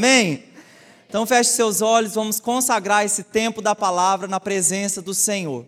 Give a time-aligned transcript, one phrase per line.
[0.00, 0.44] Amém?
[1.06, 5.66] Então feche seus olhos, vamos consagrar esse tempo da palavra na presença do Senhor.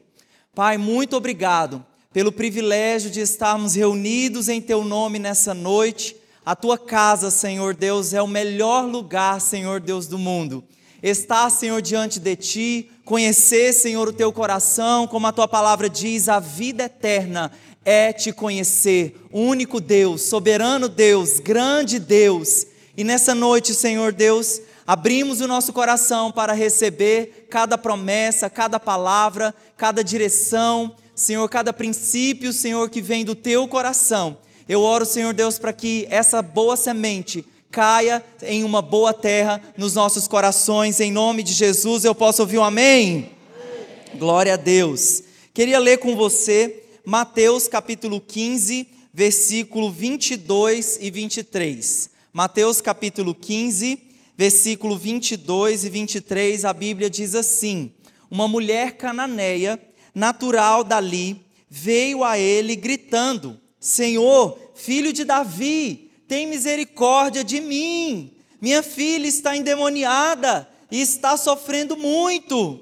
[0.55, 1.85] Pai, muito obrigado
[2.15, 6.17] pelo privilégio de estarmos reunidos em Teu nome nessa noite.
[6.47, 10.65] A Tua casa, Senhor Deus, é o melhor lugar, Senhor Deus do mundo.
[11.03, 16.31] Estar, Senhor, diante de Ti, conhecer, Senhor, o Teu coração, como a Tua palavra diz,
[16.31, 17.53] a vida eterna
[17.85, 22.72] é te conhecer, único Deus, soberano Deus, grande Deus.
[22.97, 29.55] E nessa noite, Senhor Deus, abrimos o nosso coração para receber cada promessa, cada palavra,
[29.77, 34.37] cada direção, Senhor, cada princípio, Senhor, que vem do teu coração.
[34.69, 39.95] Eu oro, Senhor Deus, para que essa boa semente caia em uma boa terra nos
[39.95, 42.05] nossos corações, em nome de Jesus.
[42.05, 43.31] Eu posso ouvir um amém?
[43.57, 44.19] amém.
[44.19, 45.23] Glória a Deus.
[45.55, 52.12] Queria ler com você Mateus capítulo 15, versículo 22 e 23.
[52.35, 53.99] Mateus capítulo 15,
[54.39, 57.93] versículo 22 e 23, a Bíblia diz assim:
[58.31, 59.79] Uma mulher cananeia,
[60.15, 68.33] natural dali, veio a ele gritando: Senhor, filho de Davi, tem misericórdia de mim.
[68.63, 72.81] Minha filha está endemoniada e está sofrendo muito.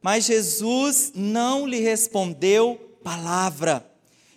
[0.00, 3.84] Mas Jesus não lhe respondeu palavra.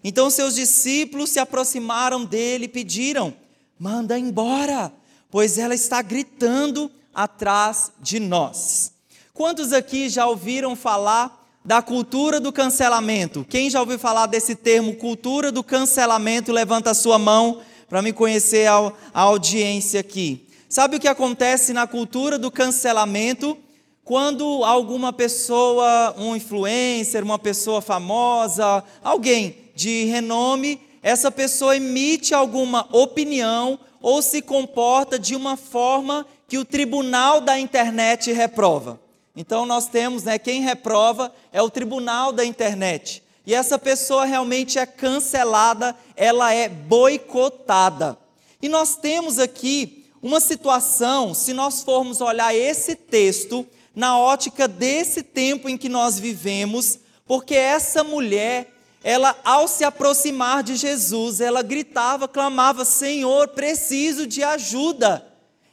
[0.03, 3.44] Então seus discípulos se aproximaram dele e pediram:
[3.79, 4.91] manda embora,
[5.29, 8.91] pois ela está gritando atrás de nós.
[9.33, 13.45] Quantos aqui já ouviram falar da cultura do cancelamento?
[13.49, 16.51] Quem já ouviu falar desse termo, cultura do cancelamento?
[16.51, 20.47] Levanta a sua mão para me conhecer a, a audiência aqui.
[20.69, 23.57] Sabe o que acontece na cultura do cancelamento?
[24.05, 32.87] quando alguma pessoa, um influencer, uma pessoa famosa, alguém de renome, essa pessoa emite alguma
[32.91, 38.99] opinião ou se comporta de uma forma que o tribunal da internet reprova.
[39.35, 43.21] Então nós temos, né, quem reprova é o tribunal da internet.
[43.45, 48.17] E essa pessoa realmente é cancelada, ela é boicotada.
[48.59, 53.63] E nós temos aqui uma situação, se nós formos olhar esse texto,
[53.95, 58.73] na ótica desse tempo em que nós vivemos, porque essa mulher,
[59.05, 65.23] ela ao se aproximar de Jesus, ela gritava, clamava: Senhor, preciso de ajuda.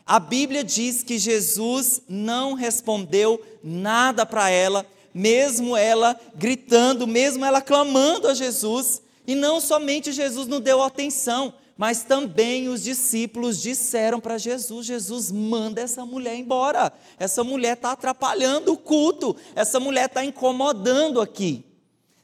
[0.04, 4.84] A Bíblia diz que Jesus não respondeu nada para ela,
[5.14, 11.54] mesmo ela gritando, mesmo ela clamando a Jesus, e não somente Jesus não deu atenção,
[11.74, 16.92] mas também os discípulos disseram para Jesus: Jesus, manda essa mulher embora.
[17.18, 21.71] Essa mulher está atrapalhando o culto, essa mulher está incomodando aqui.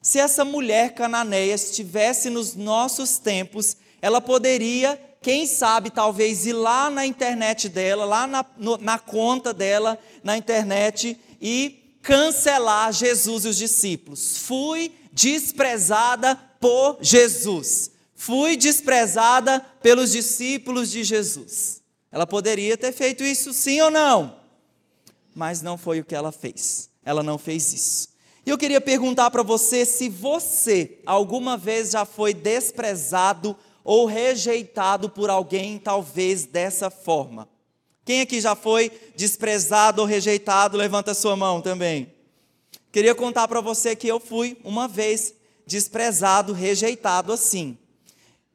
[0.00, 6.88] Se essa mulher cananeia estivesse nos nossos tempos, ela poderia, quem sabe, talvez ir lá
[6.88, 13.48] na internet dela, lá na, no, na conta dela, na internet, e cancelar Jesus e
[13.48, 14.38] os discípulos.
[14.38, 21.80] Fui desprezada por Jesus fui desprezada pelos discípulos de Jesus.
[22.10, 24.40] Ela poderia ter feito isso sim ou não,
[25.32, 26.90] mas não foi o que ela fez.
[27.04, 28.08] Ela não fez isso.
[28.48, 33.54] E eu queria perguntar para você se você alguma vez já foi desprezado
[33.84, 37.46] ou rejeitado por alguém, talvez dessa forma.
[38.06, 40.78] Quem aqui já foi desprezado ou rejeitado?
[40.78, 42.10] Levanta sua mão também.
[42.90, 45.34] Queria contar para você que eu fui uma vez
[45.66, 47.76] desprezado, rejeitado assim.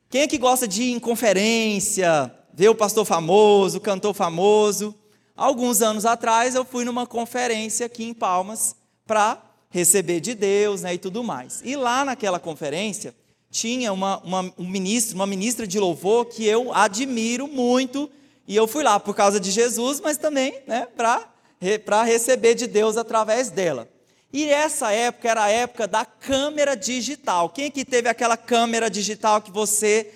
[0.09, 4.96] Quem é que gosta de ir em conferência, ver o pastor famoso, o cantor famoso?
[5.38, 10.94] Alguns anos atrás eu fui numa conferência aqui em Palmas para receber de Deus né,
[10.94, 11.61] e tudo mais.
[11.66, 13.13] E lá naquela conferência
[13.50, 18.09] tinha uma, uma, um ministro, uma ministra de louvor que eu admiro muito.
[18.47, 22.97] E eu fui lá por causa de Jesus, mas também né, para receber de Deus
[22.97, 23.89] através dela.
[24.31, 27.49] E essa época era a época da câmera digital.
[27.49, 30.11] Quem que teve aquela câmera digital que você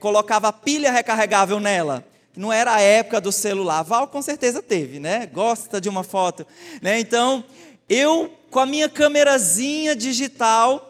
[0.00, 2.04] colocava pilha recarregável nela?
[2.36, 3.82] Não era a época do celular.
[3.82, 5.26] Val com certeza teve, né?
[5.26, 6.46] Gosta de uma foto,
[6.80, 7.00] né?
[7.00, 7.44] Então,
[7.88, 10.88] eu com a minha câmerazinha digital,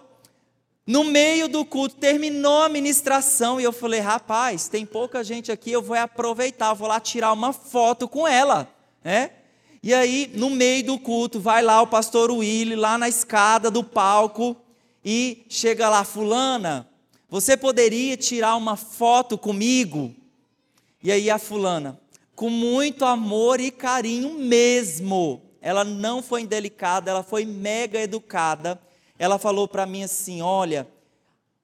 [0.87, 5.71] no meio do culto, terminou a ministração e eu falei: rapaz, tem pouca gente aqui,
[5.71, 8.67] eu vou aproveitar, vou lá tirar uma foto com ela,
[9.05, 9.31] né?
[9.83, 13.85] E aí, no meio do culto, vai lá o pastor Willy, lá na escada do
[13.85, 14.57] palco,
[15.05, 16.89] e chega lá, Fulana,
[17.29, 20.15] você poderia tirar uma foto comigo?
[21.03, 22.01] E aí a Fulana,
[22.35, 28.81] com muito amor e carinho mesmo, ela não foi indelicada, ela foi mega educada.
[29.19, 30.87] Ela falou para mim assim: Olha,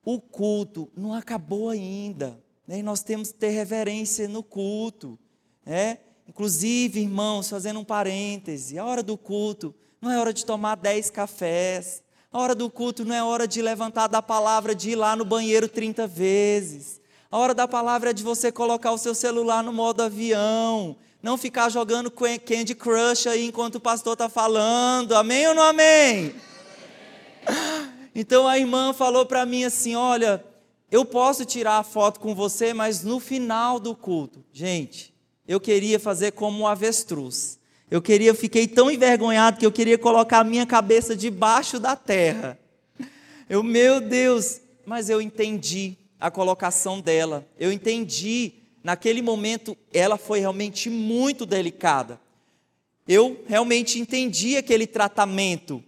[0.05, 2.83] o culto não acabou ainda, né?
[2.83, 5.19] nós temos que ter reverência no culto.
[5.65, 5.99] Né?
[6.29, 11.11] Inclusive, irmãos, fazendo um parêntese, a hora do culto não é hora de tomar dez
[11.11, 12.03] cafés,
[12.33, 15.25] a hora do culto não é hora de levantar da palavra, de ir lá no
[15.25, 17.01] banheiro 30 vezes.
[17.31, 21.39] A hora da palavra é de você colocar o seu celular no modo avião, não
[21.39, 25.17] ficar jogando Candy Crush aí enquanto o pastor está falando.
[25.17, 26.35] Amém ou não amém?
[28.15, 30.45] Então a irmã falou para mim assim: Olha,
[30.89, 34.45] eu posso tirar a foto com você, mas no final do culto.
[34.53, 35.15] Gente,
[35.49, 37.59] eu queria fazer como um avestruz.
[37.91, 42.59] Eu queria, fiquei tão envergonhado que eu queria colocar a minha cabeça debaixo da terra.
[43.49, 47.47] Eu, meu Deus, mas eu entendi a colocação dela.
[47.59, 48.53] Eu entendi,
[48.85, 52.21] naquele momento, ela foi realmente muito delicada.
[53.09, 55.83] Eu realmente entendi aquele tratamento,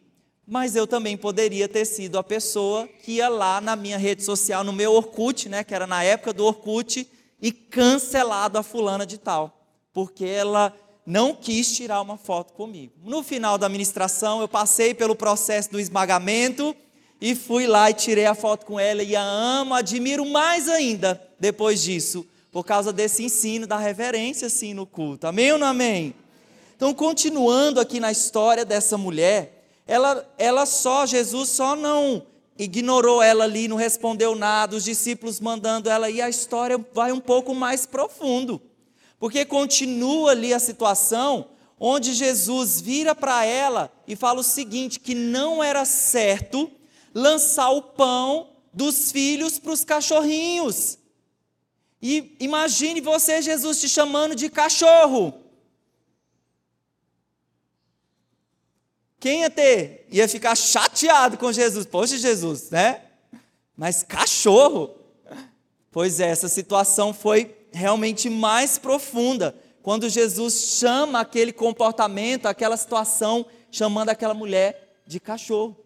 [0.47, 4.65] mas eu também poderia ter sido a pessoa que ia lá na minha rede social,
[4.65, 7.07] no meu Orkut, né, que era na época do Orkut,
[7.41, 12.95] e cancelado a fulana de tal, porque ela não quis tirar uma foto comigo.
[13.05, 16.75] No final da administração, eu passei pelo processo do esmagamento
[17.21, 21.23] e fui lá e tirei a foto com ela e a amo, admiro mais ainda
[21.39, 25.27] depois disso, por causa desse ensino da reverência assim no culto.
[25.27, 26.15] Amém ou não amém?
[26.75, 32.23] Então, continuando aqui na história dessa mulher, ela, ela só, Jesus só não
[32.59, 37.21] ignorou ela ali, não respondeu nada, os discípulos mandando ela ir, a história vai um
[37.21, 38.59] pouco mais profundo.
[39.21, 41.49] Porque continua ali a situação
[41.79, 46.71] onde Jesus vira para ela e fala o seguinte: que não era certo
[47.15, 50.97] lançar o pão dos filhos para os cachorrinhos.
[52.01, 55.35] E imagine você, Jesus, te chamando de cachorro.
[59.19, 60.07] Quem ia ter?
[60.11, 61.87] Ia ficar chateado com Jesus.
[61.87, 63.03] Poxa, Jesus, né?
[63.77, 64.95] Mas cachorro.
[65.91, 73.47] Pois é, essa situação foi realmente mais profunda quando Jesus chama aquele comportamento, aquela situação,
[73.71, 75.77] chamando aquela mulher de cachorro.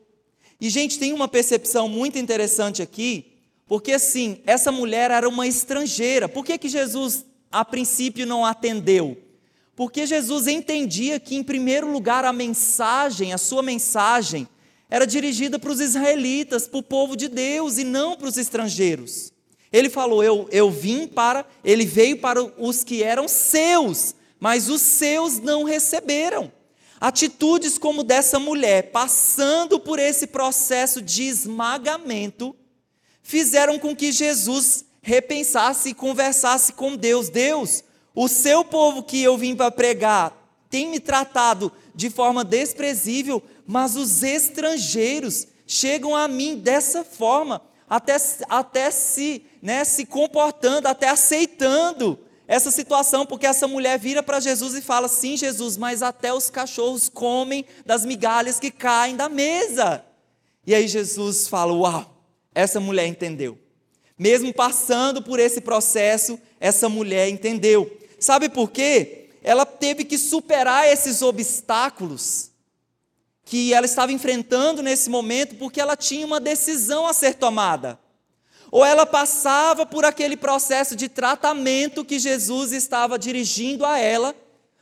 [0.61, 3.30] E, gente, tem uma percepção muito interessante aqui,
[3.71, 6.29] porque assim, essa mulher era uma estrangeira.
[6.29, 9.17] Por que, que Jesus, a princípio, não atendeu?
[9.77, 14.49] Porque Jesus entendia que, em primeiro lugar, a mensagem, a sua mensagem,
[14.91, 19.33] era dirigida para os israelitas, para o povo de Deus e não para os estrangeiros.
[19.73, 24.83] Ele falou: eu, eu vim para, ele veio para os que eram seus, mas os
[24.83, 26.51] seus não receberam.
[27.01, 32.57] Atitudes como dessa mulher, passando por esse processo de esmagamento,
[33.31, 37.29] fizeram com que Jesus repensasse e conversasse com Deus.
[37.29, 40.37] Deus, o seu povo que eu vim para pregar
[40.69, 48.17] tem me tratado de forma desprezível, mas os estrangeiros chegam a mim dessa forma, até,
[48.49, 52.19] até se, né, se comportando, até aceitando
[52.49, 56.51] essa situação, porque essa mulher vira para Jesus e fala: Sim, Jesus, mas até os
[56.51, 60.05] cachorros comem das migalhas que caem da mesa.
[60.67, 62.10] E aí Jesus fala: Uau,
[62.55, 63.59] essa mulher entendeu.
[64.19, 67.99] Mesmo passando por esse processo, essa mulher entendeu.
[68.19, 69.31] Sabe por quê?
[69.43, 72.51] Ela teve que superar esses obstáculos
[73.45, 77.99] que ela estava enfrentando nesse momento, porque ela tinha uma decisão a ser tomada.
[78.71, 84.37] Ou ela passava por aquele processo de tratamento que Jesus estava dirigindo a ela,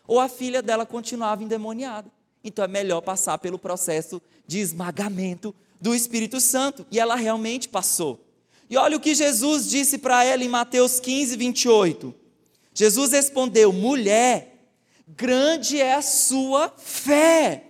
[0.06, 2.10] ou a filha dela continuava endemoniada.
[2.42, 6.86] Então é melhor passar pelo processo de esmagamento do Espírito Santo.
[6.90, 8.24] E ela realmente passou.
[8.70, 12.14] E olha o que Jesus disse para ela em Mateus 15, 28.
[12.74, 14.70] Jesus respondeu: mulher,
[15.08, 17.64] grande é a sua fé,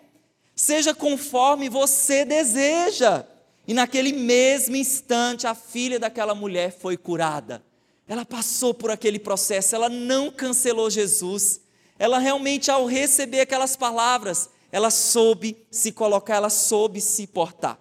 [0.54, 3.24] seja conforme você deseja.
[3.66, 7.62] E naquele mesmo instante, a filha daquela mulher foi curada.
[8.06, 11.60] Ela passou por aquele processo, ela não cancelou Jesus.
[11.98, 17.78] Ela realmente, ao receber aquelas palavras, ela soube se colocar, ela soube se portar.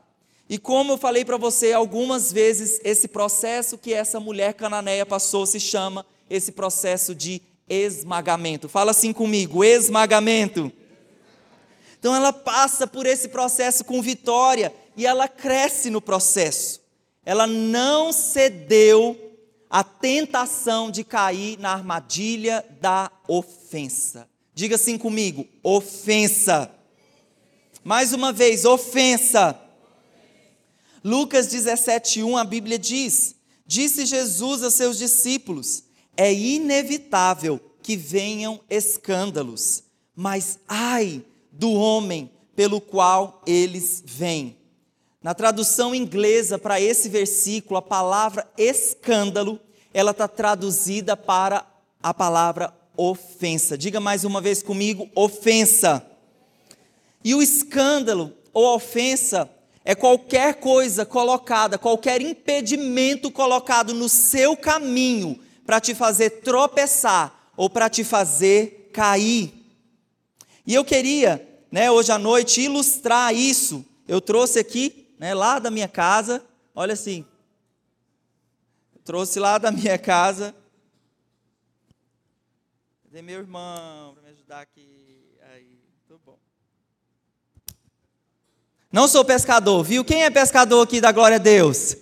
[0.49, 5.45] E como eu falei para você algumas vezes, esse processo que essa mulher cananeia passou
[5.45, 8.69] se chama esse processo de esmagamento.
[8.69, 10.71] Fala assim comigo: esmagamento.
[11.99, 16.81] Então ela passa por esse processo com vitória e ela cresce no processo.
[17.25, 19.19] Ela não cedeu
[19.69, 24.29] à tentação de cair na armadilha da ofensa.
[24.53, 26.71] Diga assim comigo: ofensa.
[27.83, 29.59] Mais uma vez, ofensa.
[31.07, 33.33] Lucas 17:1 a Bíblia diz:
[33.65, 35.83] Disse Jesus a seus discípulos:
[36.17, 39.83] é inevitável que venham escândalos,
[40.13, 44.57] mas ai do homem pelo qual eles vêm.
[45.23, 49.61] Na tradução inglesa para esse versículo, a palavra escândalo,
[49.93, 51.65] ela está traduzida para
[52.03, 53.77] a palavra ofensa.
[53.77, 56.05] Diga mais uma vez comigo: ofensa.
[57.23, 59.49] E o escândalo ou ofensa
[59.87, 67.69] é qualquer coisa colocada, qualquer impedimento colocado no seu caminho para te fazer tropeçar ou
[67.69, 69.53] para te fazer cair.
[70.65, 73.85] E eu queria, né, hoje à noite, ilustrar isso.
[74.05, 77.25] Eu trouxe aqui, né, lá da minha casa, olha assim.
[79.05, 80.53] trouxe lá da minha casa.
[83.05, 85.37] Cadê meu irmão para me ajudar aqui?
[85.43, 86.37] Aí, tudo bom.
[88.97, 90.03] Não sou pescador, viu?
[90.03, 91.95] Quem é pescador aqui da glória a Deus?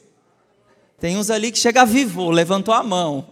[0.97, 3.27] Tem uns ali que chega vivo, levantou a mão.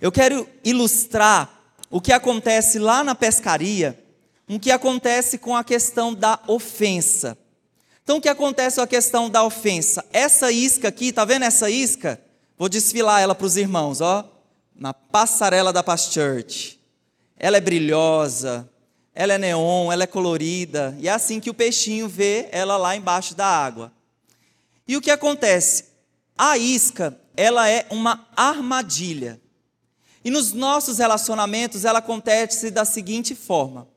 [0.00, 1.50] Eu quero ilustrar
[1.90, 4.00] o que acontece lá na pescaria,
[4.48, 7.36] o que acontece com a questão da ofensa.
[8.04, 10.04] Então, o que acontece com a questão da ofensa?
[10.12, 12.22] Essa isca aqui, tá vendo essa isca?
[12.56, 14.24] Vou desfilar ela para os irmãos, ó,
[14.72, 16.78] na passarela da Past Church.
[17.36, 18.70] Ela é brilhosa,
[19.14, 22.96] ela é neon, ela é colorida, e é assim que o peixinho vê ela lá
[22.96, 23.92] embaixo da água.
[24.88, 25.84] E o que acontece?
[26.36, 29.40] A isca, ela é uma armadilha.
[30.24, 33.88] E nos nossos relacionamentos ela acontece da seguinte forma.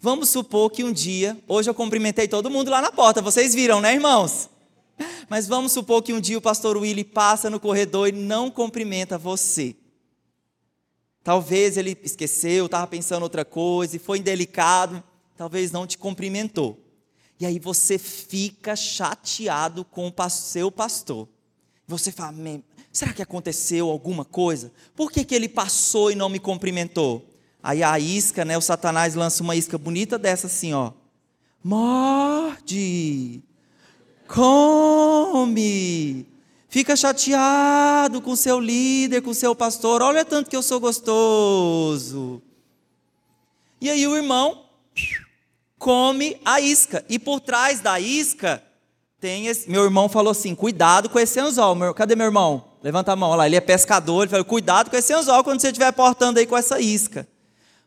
[0.00, 3.80] Vamos supor que um dia, hoje eu cumprimentei todo mundo lá na porta, vocês viram,
[3.80, 4.50] né, irmãos?
[5.28, 9.18] Mas vamos supor que um dia o pastor Willy passa no corredor e não cumprimenta
[9.18, 9.74] você.
[11.24, 15.02] Talvez ele esqueceu, estava pensando outra coisa e foi indelicado,
[15.36, 16.78] talvez não te cumprimentou.
[17.40, 21.26] E aí você fica chateado com o seu pastor.
[21.88, 22.36] Você fala,
[22.92, 24.70] Será que aconteceu alguma coisa?
[24.94, 27.28] Por que, que ele passou e não me cumprimentou?
[27.60, 28.56] Aí a isca, né?
[28.56, 30.92] O Satanás lança uma isca bonita dessa assim, ó.
[31.62, 33.42] Morde,
[34.28, 34.64] come,
[36.74, 40.02] fica chateado com seu líder, com seu pastor.
[40.02, 42.42] Olha tanto que eu sou gostoso.
[43.80, 44.64] E aí o irmão
[45.78, 47.04] come a isca.
[47.08, 48.60] E por trás da isca
[49.20, 49.70] tem esse.
[49.70, 51.94] Meu irmão falou assim: cuidado com esse anzol.
[51.94, 52.72] Cadê meu irmão?
[52.82, 55.60] Levanta a mão, olha lá, ele é pescador, ele falou, cuidado com esse anzol quando
[55.60, 57.26] você estiver portando aí com essa isca.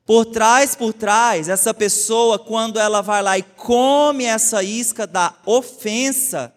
[0.06, 5.36] Por trás, por trás, essa pessoa, quando ela vai lá e come essa isca da
[5.46, 6.51] ofensa,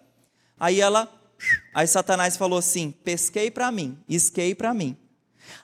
[0.59, 1.07] aí ela,
[1.75, 4.97] aí Satanás falou assim: pesquei para mim, isquei para mim.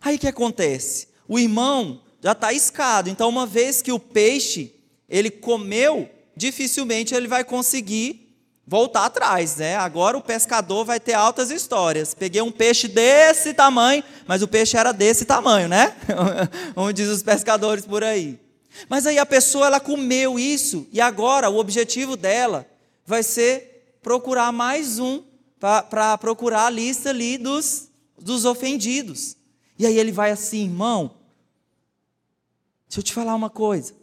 [0.00, 1.08] Aí o que acontece?
[1.28, 4.74] O irmão já está iscado, então uma vez que o peixe
[5.08, 8.26] ele comeu, dificilmente ele vai conseguir
[8.66, 9.76] voltar atrás, né?
[9.76, 12.14] Agora o pescador vai ter altas histórias.
[12.14, 15.94] Peguei um peixe desse tamanho, mas o peixe era desse tamanho, né?
[16.74, 18.40] Como diz os pescadores por aí.
[18.88, 22.66] Mas aí a pessoa ela comeu isso e agora o objetivo dela
[23.06, 25.22] vai ser procurar mais um
[25.58, 29.36] para procurar a lista ali dos, dos ofendidos.
[29.78, 31.16] E aí ele vai assim, irmão,
[32.88, 33.94] deixa eu te falar uma coisa.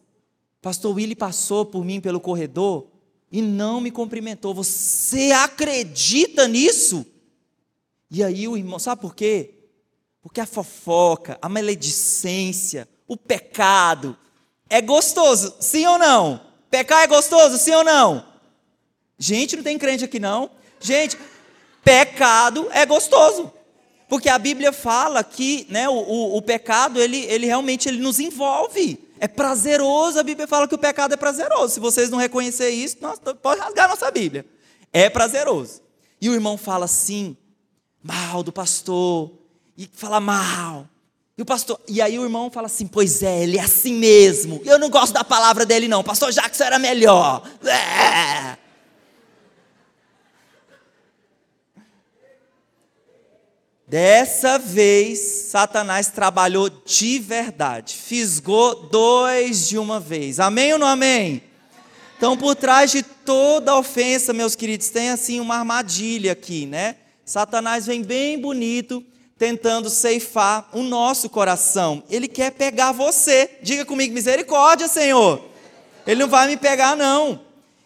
[0.62, 2.88] Pastor Willy passou por mim pelo corredor
[3.32, 4.54] e não me cumprimentou.
[4.54, 7.06] Você acredita nisso?
[8.10, 9.56] E aí o irmão, sabe por quê?
[10.22, 14.18] Porque a fofoca, a maledicência, o pecado
[14.70, 16.40] é gostoso, sim ou não?
[16.70, 18.26] Pecar é gostoso, sim ou não?
[19.20, 20.50] Gente, não tem crente aqui não.
[20.80, 21.18] Gente,
[21.84, 23.52] pecado é gostoso.
[24.08, 28.20] Porque a Bíblia fala que né, o, o, o pecado, ele, ele realmente ele nos
[28.20, 29.00] envolve.
[29.20, 31.74] É prazeroso, a Bíblia fala que o pecado é prazeroso.
[31.74, 34.46] Se vocês não reconhecerem isso, nós, pode rasgar a nossa Bíblia.
[34.92, 35.82] É prazeroso.
[36.22, 37.36] E o irmão fala assim,
[38.04, 39.32] mal do pastor,
[39.78, 40.88] e fala mal.
[41.38, 44.62] E o pastor, e aí o irmão fala assim: "Pois é, ele é assim mesmo.
[44.64, 46.04] Eu não gosto da palavra dele não.
[46.04, 48.63] Pastor Jackson era melhor." É.
[53.94, 60.40] Dessa vez, Satanás trabalhou de verdade, fisgou dois de uma vez.
[60.40, 61.44] Amém ou não amém?
[62.18, 66.96] Então, por trás de toda ofensa, meus queridos, tem assim uma armadilha aqui, né?
[67.24, 69.06] Satanás vem bem bonito,
[69.38, 72.02] tentando ceifar o nosso coração.
[72.10, 73.60] Ele quer pegar você.
[73.62, 75.40] Diga comigo, misericórdia, Senhor.
[76.08, 77.42] Ele não vai me pegar, não.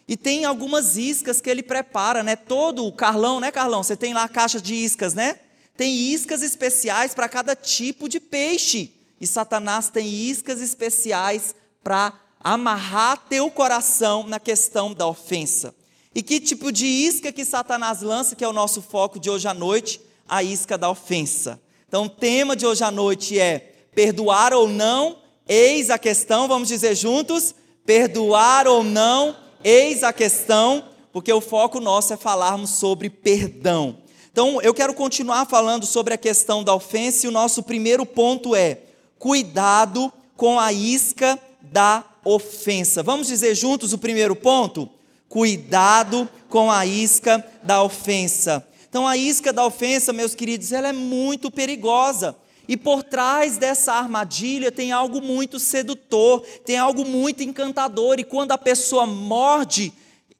[0.07, 2.37] E tem algumas iscas que ele prepara, né?
[2.37, 3.83] Todo o Carlão, né, Carlão?
[3.83, 5.39] Você tem lá a caixa de iscas, né?
[5.77, 8.91] Tem iscas especiais para cada tipo de peixe.
[9.21, 15.73] E Satanás tem iscas especiais para amarrar teu coração na questão da ofensa.
[16.13, 19.47] E que tipo de isca que Satanás lança, que é o nosso foco de hoje
[19.47, 20.01] à noite?
[20.27, 21.61] A isca da ofensa.
[21.87, 23.59] Então, o tema de hoje à noite é
[23.93, 27.55] perdoar ou não, eis a questão, vamos dizer juntos,
[27.85, 33.97] perdoar ou não, eis a questão, porque o foco nosso é falarmos sobre perdão.
[34.37, 38.55] Então, eu quero continuar falando sobre a questão da ofensa e o nosso primeiro ponto
[38.55, 38.81] é:
[39.17, 43.01] cuidado com a isca da ofensa.
[43.01, 44.87] Vamos dizer juntos o primeiro ponto?
[45.27, 48.63] Cuidado com a isca da ofensa.
[48.87, 52.35] Então, a isca da ofensa, meus queridos, ela é muito perigosa.
[52.67, 58.19] E por trás dessa armadilha tem algo muito sedutor, tem algo muito encantador.
[58.19, 59.91] E quando a pessoa morde,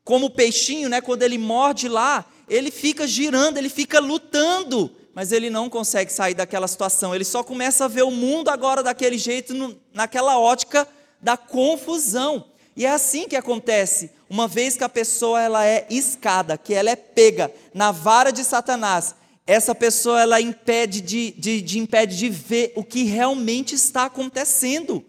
[0.03, 5.31] como o peixinho, né, quando ele morde lá, ele fica girando, ele fica lutando, mas
[5.31, 7.13] ele não consegue sair daquela situação.
[7.13, 10.87] Ele só começa a ver o mundo agora daquele jeito, naquela ótica
[11.21, 12.45] da confusão.
[12.75, 14.11] E é assim que acontece.
[14.29, 18.43] Uma vez que a pessoa ela é escada, que ela é pega na vara de
[18.43, 24.03] Satanás, essa pessoa ela impede de, de, de, impede de ver o que realmente está
[24.05, 25.03] acontecendo.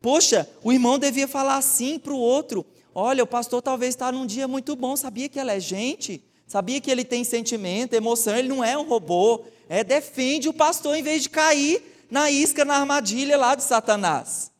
[0.00, 4.26] Poxa, o irmão devia falar assim para o outro: olha, o pastor talvez está num
[4.26, 8.48] dia muito bom, sabia que ela é gente, sabia que ele tem sentimento, emoção, ele
[8.48, 9.42] não é um robô.
[9.70, 14.50] É, defende o pastor em vez de cair na isca, na armadilha lá de Satanás.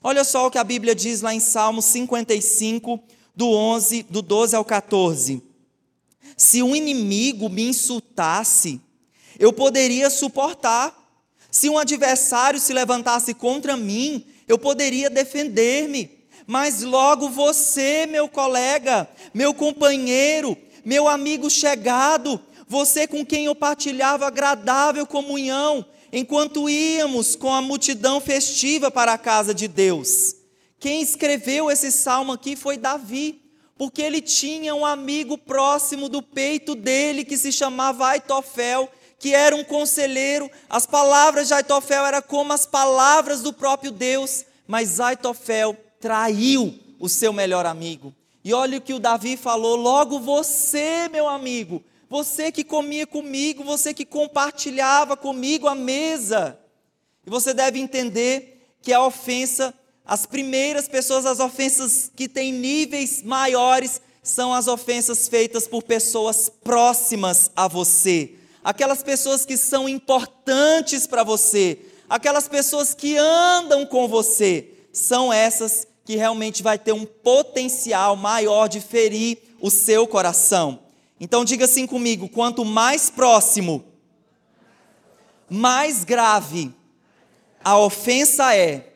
[0.00, 3.02] Olha só o que a Bíblia diz lá em Salmo 55,
[3.34, 5.42] do 11, do 12 ao 14.
[6.36, 8.80] Se um inimigo me insultasse,
[9.36, 10.96] eu poderia suportar.
[11.50, 16.08] Se um adversário se levantasse contra mim, eu poderia defender-me.
[16.46, 20.56] Mas logo você, meu colega, meu companheiro,
[20.90, 28.20] meu amigo chegado, você com quem eu partilhava agradável comunhão, enquanto íamos com a multidão
[28.20, 30.34] festiva para a casa de Deus.
[30.80, 33.40] Quem escreveu esse salmo aqui foi Davi
[33.78, 39.54] porque ele tinha um amigo próximo do peito dele que se chamava Aitofel, que era
[39.54, 40.50] um conselheiro.
[40.68, 47.08] As palavras de Aitofel eram como as palavras do próprio Deus, mas Aitofel traiu o
[47.08, 48.12] seu melhor amigo.
[48.44, 53.62] E olha o que o Davi falou: logo você, meu amigo, você que comia comigo,
[53.62, 56.58] você que compartilhava comigo a mesa.
[57.26, 59.74] E você deve entender que a ofensa
[60.10, 66.50] as primeiras pessoas, as ofensas que têm níveis maiores, são as ofensas feitas por pessoas
[66.64, 74.08] próximas a você, aquelas pessoas que são importantes para você, aquelas pessoas que andam com
[74.08, 80.80] você, são essas que realmente vai ter um potencial maior de ferir o seu coração.
[81.20, 83.84] Então diga assim comigo: quanto mais próximo,
[85.48, 86.74] mais grave
[87.62, 88.92] a ofensa é,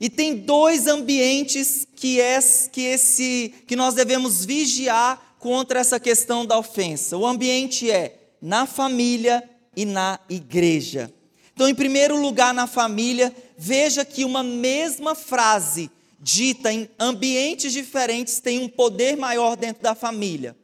[0.00, 2.38] e tem dois ambientes que, é,
[2.72, 7.14] que, esse, que nós devemos vigiar contra essa questão da ofensa.
[7.18, 11.12] O ambiente é na família e na igreja.
[11.52, 15.90] Então, em primeiro lugar, na família, veja que uma mesma frase
[16.20, 20.56] dita em ambientes diferentes tem um poder maior dentro da família.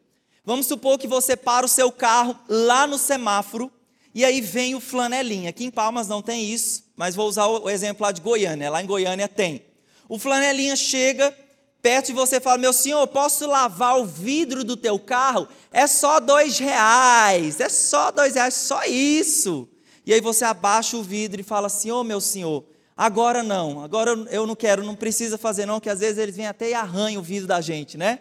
[0.44, 3.70] Vamos supor que você para o seu carro lá no semáforo
[4.14, 5.50] e aí vem o flanelinha.
[5.50, 8.70] Aqui em Palmas não tem isso, mas vou usar o exemplo lá de Goiânia.
[8.70, 9.64] Lá em Goiânia tem.
[10.08, 11.36] O flanelinha chega
[11.82, 15.48] perto de você e fala: Meu senhor, posso lavar o vidro do teu carro?
[15.72, 17.58] É só dois reais.
[17.58, 19.68] É só dois reais, só isso.
[20.06, 22.64] E aí você abaixa o vidro e fala assim: Ô oh, meu senhor,
[22.96, 26.46] agora não, agora eu não quero, não precisa fazer não, que às vezes eles vêm
[26.46, 28.20] até e arranham o vidro da gente, né?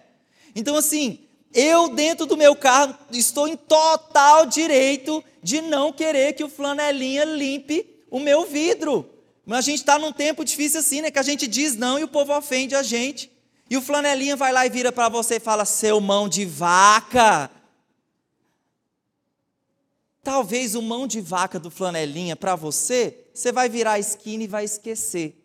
[0.55, 1.19] Então assim,
[1.53, 7.25] eu dentro do meu carro estou em total direito de não querer que o flanelinha
[7.25, 9.09] limpe o meu vidro.
[9.45, 11.11] Mas a gente está num tempo difícil assim, né?
[11.11, 13.31] Que a gente diz não e o povo ofende a gente.
[13.69, 17.49] E o flanelinha vai lá e vira para você e fala: seu mão de vaca.
[20.23, 24.47] Talvez o mão de vaca do flanelinha para você, você vai virar a esquina e
[24.47, 25.39] vai esquecer.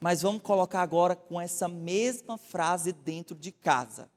[0.00, 4.10] Mas vamos colocar agora com essa mesma frase dentro de casa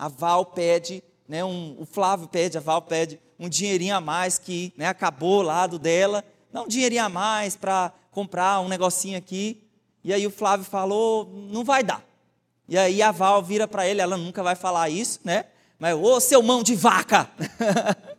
[0.00, 4.38] a Val pede, né, um, o Flávio pede, a Val pede um dinheirinho a mais
[4.38, 9.18] que né, acabou lá do dela, dá um dinheirinho a mais para comprar um negocinho
[9.18, 9.62] aqui.
[10.02, 12.02] E aí o Flávio falou, não vai dar.
[12.66, 15.44] E aí a Val vira para ele, ela nunca vai falar isso, né?
[15.78, 17.28] Mas, ô seu mão de vaca!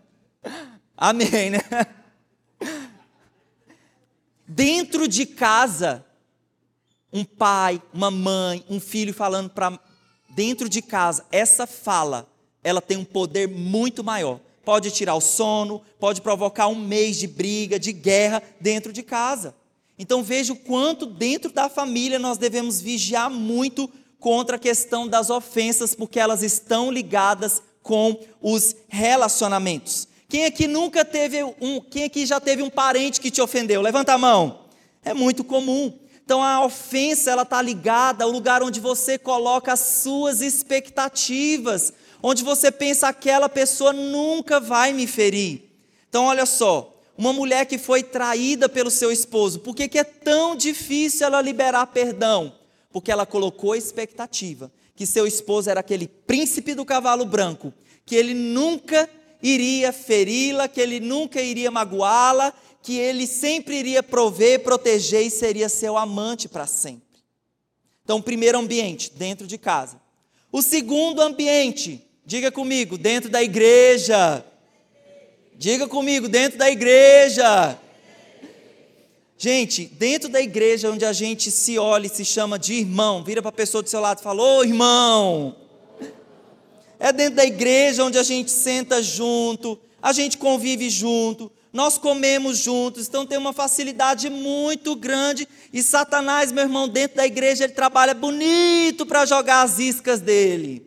[1.04, 1.60] Amém, né?
[4.48, 6.06] Dentro de casa,
[7.12, 9.80] um pai, uma mãe, um filho falando para
[10.30, 12.32] dentro de casa, essa fala,
[12.64, 14.40] ela tem um poder muito maior.
[14.64, 19.56] Pode tirar o sono, pode provocar um mês de briga, de guerra dentro de casa.
[19.98, 25.32] Então veja o quanto dentro da família nós devemos vigiar muito contra a questão das
[25.32, 30.11] ofensas, porque elas estão ligadas com os relacionamentos.
[30.32, 33.82] Quem aqui nunca teve um, quem aqui já teve um parente que te ofendeu?
[33.82, 34.62] Levanta a mão.
[35.04, 35.92] É muito comum.
[36.24, 41.92] Então a ofensa ela está ligada ao lugar onde você coloca as suas expectativas,
[42.24, 45.64] onde você pensa aquela pessoa nunca vai me ferir.
[46.08, 50.06] Então olha só, uma mulher que foi traída pelo seu esposo, por que, que é
[50.06, 52.56] tão difícil ela liberar perdão?
[52.90, 57.74] Porque ela colocou a expectativa que seu esposo era aquele príncipe do cavalo branco,
[58.06, 59.10] que ele nunca
[59.42, 65.70] iria feri-la, que ele nunca iria magoá-la, que ele sempre iria prover, proteger e seria
[65.70, 67.22] seu amante para sempre.
[68.04, 70.02] Então, o primeiro ambiente, dentro de casa.
[70.52, 74.44] O segundo ambiente, diga comigo, dentro da igreja.
[75.56, 77.80] Diga comigo, dentro da igreja.
[79.38, 83.42] Gente, dentro da igreja onde a gente se olha e se chama de irmão, vira
[83.42, 85.61] para a pessoa do seu lado e fala: Ô irmão.
[87.04, 92.60] É dentro da igreja onde a gente senta junto, a gente convive junto, nós comemos
[92.60, 95.48] juntos, então tem uma facilidade muito grande.
[95.74, 100.86] E Satanás, meu irmão, dentro da igreja, ele trabalha bonito para jogar as iscas dele.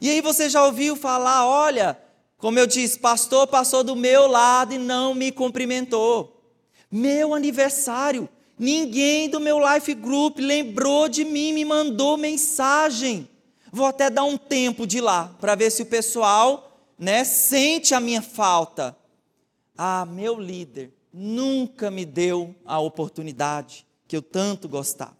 [0.00, 1.98] E aí você já ouviu falar: olha,
[2.38, 6.40] como eu disse, pastor passou do meu lado e não me cumprimentou.
[6.88, 13.28] Meu aniversário, ninguém do meu life group lembrou de mim, me mandou mensagem.
[13.72, 18.00] Vou até dar um tempo de lá para ver se o pessoal, né, sente a
[18.00, 18.96] minha falta.
[19.76, 25.18] Ah, meu líder nunca me deu a oportunidade que eu tanto gostava.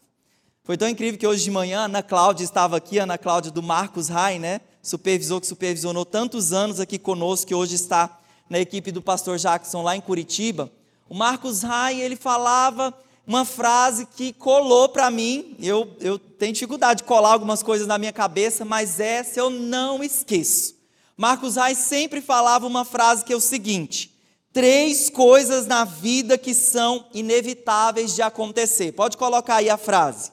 [0.63, 3.51] Foi tão incrível que hoje de manhã a Ana Cláudia estava aqui, a Ana Cláudia
[3.51, 4.61] do Marcos Rai, né?
[4.83, 9.83] supervisor que supervisionou tantos anos aqui conosco, que hoje está na equipe do pastor Jackson
[9.83, 10.71] lá em Curitiba,
[11.09, 12.95] o Marcos Rai, ele falava
[13.31, 17.97] uma frase que colou para mim, eu, eu tenho dificuldade de colar algumas coisas na
[17.97, 20.75] minha cabeça, mas essa eu não esqueço.
[21.17, 24.13] Marcos Rai sempre falava uma frase que é o seguinte:
[24.53, 28.91] três coisas na vida que são inevitáveis de acontecer.
[28.91, 30.33] Pode colocar aí a frase.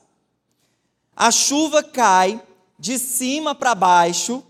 [1.15, 2.41] A chuva cai
[2.79, 4.43] de cima para baixo,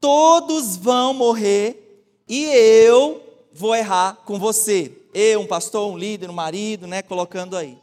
[0.00, 4.90] todos vão morrer e eu vou errar com você.
[5.16, 7.78] Eu, um pastor, um líder, um marido, né, colocando aí.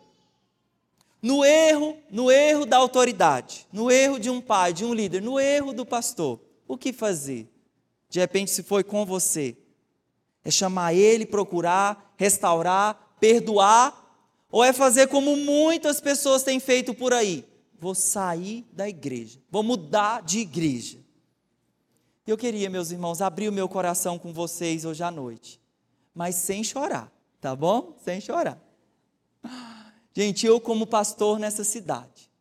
[1.22, 5.40] No erro, no erro da autoridade, no erro de um pai, de um líder, no
[5.40, 7.50] erro do pastor, o que fazer?
[8.10, 9.56] De repente, se foi com você,
[10.44, 14.02] é chamar ele, procurar, restaurar, perdoar,
[14.52, 17.46] ou é fazer como muitas pessoas têm feito por aí?
[17.84, 21.00] vou sair da igreja, vou mudar de igreja.
[22.26, 25.60] Eu queria, meus irmãos, abrir o meu coração com vocês hoje à noite,
[26.16, 27.12] mas sem chorar,
[27.44, 27.98] tá bom?
[28.02, 28.58] Sem chorar.
[30.16, 32.32] Gente, eu como pastor nessa cidade,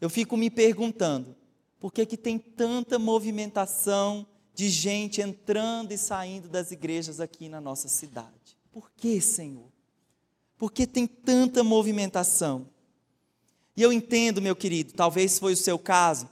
[0.00, 1.36] eu fico me perguntando,
[1.78, 7.60] por que que tem tanta movimentação de gente entrando e saindo das igrejas aqui na
[7.60, 8.56] nossa cidade?
[8.72, 9.70] Por que, Senhor?
[10.56, 12.66] Por que tem tanta movimentação?
[13.76, 16.30] E eu entendo, meu querido, talvez foi o seu caso,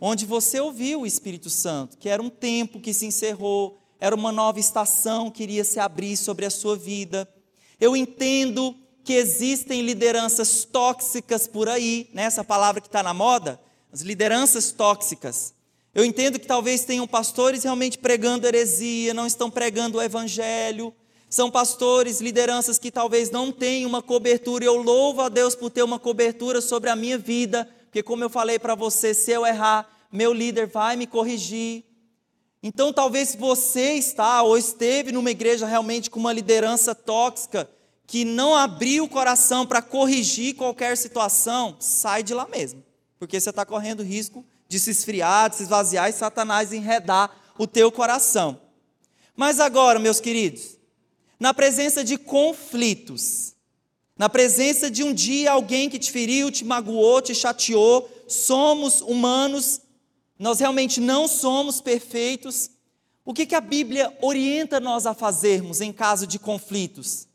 [0.00, 4.32] onde você ouviu o Espírito Santo, que era um tempo que se encerrou, era uma
[4.32, 7.28] nova estação que iria se abrir sobre a sua vida.
[7.80, 12.24] Eu entendo que existem lideranças tóxicas por aí, né?
[12.24, 13.60] essa palavra que está na moda,
[13.92, 15.54] as lideranças tóxicas.
[15.94, 20.92] Eu entendo que talvez tenham pastores realmente pregando heresia, não estão pregando o evangelho,
[21.28, 25.82] são pastores, lideranças que talvez não tenham uma cobertura, eu louvo a Deus por ter
[25.82, 29.88] uma cobertura sobre a minha vida, porque, como eu falei para você, se eu errar,
[30.12, 31.84] meu líder vai me corrigir.
[32.68, 37.70] Então, talvez você está ou esteve numa igreja realmente com uma liderança tóxica,
[38.08, 42.82] que não abriu o coração para corrigir qualquer situação, sai de lá mesmo,
[43.20, 47.68] porque você está correndo risco de se esfriar, de se esvaziar e Satanás enredar o
[47.68, 48.60] teu coração.
[49.36, 50.76] Mas agora, meus queridos,
[51.38, 53.54] na presença de conflitos,
[54.18, 59.82] na presença de um dia alguém que te feriu, te magoou, te chateou, somos humanos,
[60.38, 62.70] nós realmente não somos perfeitos.
[63.24, 67.26] O que, que a Bíblia orienta nós a fazermos em caso de conflitos?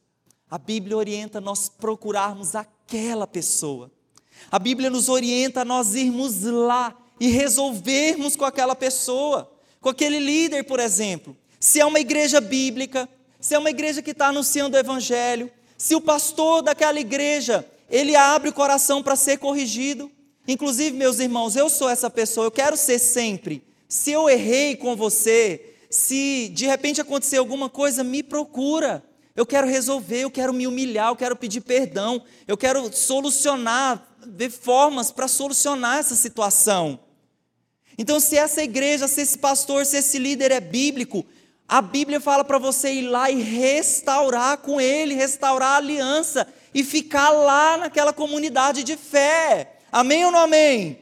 [0.50, 3.92] A Bíblia orienta nós procurarmos aquela pessoa.
[4.52, 10.20] A Bíblia nos orienta a nós irmos lá e resolvermos com aquela pessoa, com aquele
[10.20, 11.38] líder, por exemplo.
[11.60, 13.08] Se é uma igreja bíblica,
[13.40, 18.16] se é uma igreja que está anunciando o evangelho, se o pastor daquela igreja, ele
[18.16, 20.12] abre o coração para ser corrigido.
[20.48, 23.64] Inclusive, meus irmãos, eu sou essa pessoa, eu quero ser sempre.
[23.88, 29.04] Se eu errei com você, se de repente acontecer alguma coisa, me procura.
[29.36, 34.50] Eu quero resolver, eu quero me humilhar, eu quero pedir perdão, eu quero solucionar, ver
[34.50, 37.00] formas para solucionar essa situação.
[37.98, 41.26] Então, se essa igreja, se esse pastor, se esse líder é bíblico,
[41.68, 46.84] a Bíblia fala para você ir lá e restaurar com ele, restaurar a aliança e
[46.84, 49.78] ficar lá naquela comunidade de fé.
[49.92, 51.00] Amém ou não amém?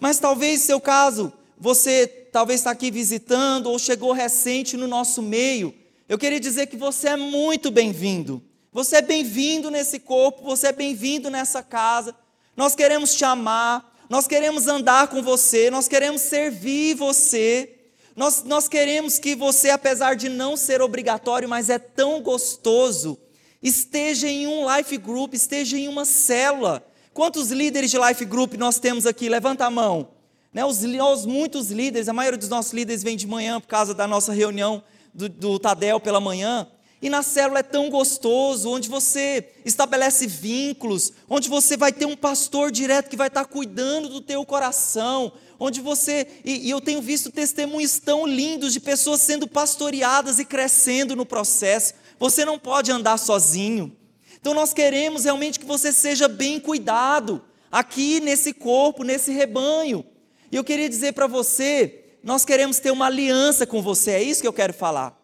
[0.00, 5.74] Mas talvez seu caso, você talvez está aqui visitando ou chegou recente no nosso meio.
[6.08, 8.42] Eu queria dizer que você é muito bem-vindo.
[8.72, 12.16] Você é bem-vindo nesse corpo, você é bem-vindo nessa casa.
[12.56, 17.78] Nós queremos te amar, nós queremos andar com você, nós queremos servir você.
[18.16, 23.18] Nós, nós queremos que você, apesar de não ser obrigatório, mas é tão gostoso,
[23.62, 26.86] esteja em um life group, esteja em uma célula.
[27.14, 29.28] Quantos líderes de life group nós temos aqui?
[29.28, 30.08] Levanta a mão.
[30.52, 33.94] Né, os, os, muitos líderes, a maioria dos nossos líderes vem de manhã por causa
[33.94, 36.66] da nossa reunião do, do Tadel pela manhã.
[37.02, 42.16] E na célula é tão gostoso, onde você estabelece vínculos, onde você vai ter um
[42.16, 47.02] pastor direto que vai estar cuidando do teu coração, onde você, e, e eu tenho
[47.02, 51.94] visto testemunhos tão lindos de pessoas sendo pastoreadas e crescendo no processo.
[52.18, 53.96] Você não pode andar sozinho.
[54.42, 60.04] Então nós queremos realmente que você seja bem cuidado aqui nesse corpo, nesse rebanho.
[60.50, 64.40] E eu queria dizer para você, nós queremos ter uma aliança com você, é isso
[64.40, 65.16] que eu quero falar.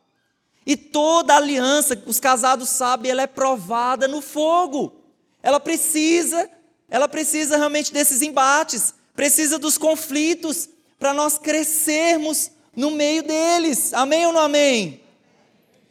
[0.64, 5.02] E toda aliança, os casados sabem, ela é provada no fogo.
[5.42, 6.48] Ela precisa,
[6.88, 13.92] ela precisa realmente desses embates, precisa dos conflitos para nós crescermos no meio deles.
[13.92, 15.00] Amém ou não amém?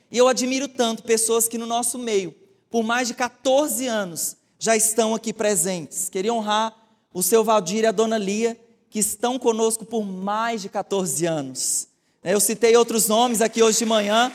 [0.10, 2.34] E eu admiro tanto pessoas que no nosso meio,
[2.70, 6.10] por mais de 14 anos, já estão aqui presentes.
[6.10, 6.74] Queria honrar
[7.14, 11.88] o seu Valdir e a dona Lia, que estão conosco por mais de 14 anos.
[12.24, 14.32] Eu citei outros nomes aqui hoje de manhã,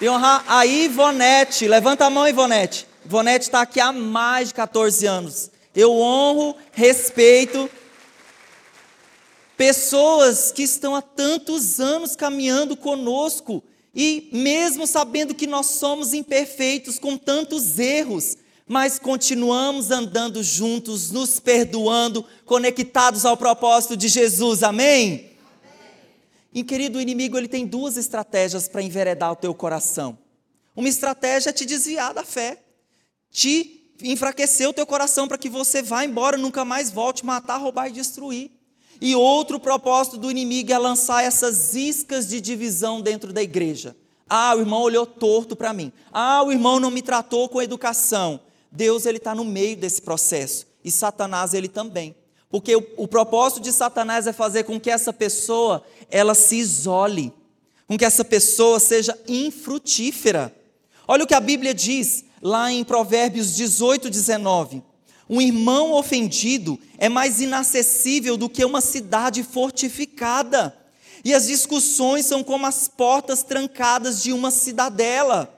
[0.00, 1.66] e honrar a Ivonete.
[1.66, 2.86] Levanta a mão, Ivonete.
[3.04, 5.50] Ivonete está aqui há mais de 14 anos.
[5.74, 7.70] Eu honro, respeito
[9.56, 13.62] pessoas que estão há tantos anos caminhando conosco
[13.94, 21.40] e mesmo sabendo que nós somos imperfeitos, com tantos erros, mas continuamos andando juntos, nos
[21.40, 24.62] perdoando, conectados ao propósito de Jesus.
[24.62, 25.30] Amém?
[26.52, 30.18] E querido, o inimigo ele tem duas estratégias para enveredar o teu coração.
[30.76, 32.62] Uma estratégia é te desviar da fé,
[33.30, 37.88] te enfraquecer o teu coração para que você vá embora, nunca mais volte, matar, roubar
[37.88, 38.50] e destruir.
[39.00, 43.96] E outro propósito do inimigo é lançar essas iscas de divisão dentro da igreja.
[44.28, 45.92] Ah, o irmão olhou torto para mim.
[46.12, 48.40] Ah, o irmão não me tratou com educação.
[48.70, 52.14] Deus ele está no meio desse processo e Satanás ele também.
[52.50, 57.32] Porque o, o propósito de Satanás é fazer com que essa pessoa ela se isole,
[57.86, 60.54] com que essa pessoa seja infrutífera.
[61.06, 64.82] Olha o que a Bíblia diz lá em Provérbios 18, 19.
[65.28, 70.76] Um irmão ofendido é mais inacessível do que uma cidade fortificada.
[71.24, 75.54] E as discussões são como as portas trancadas de uma cidadela.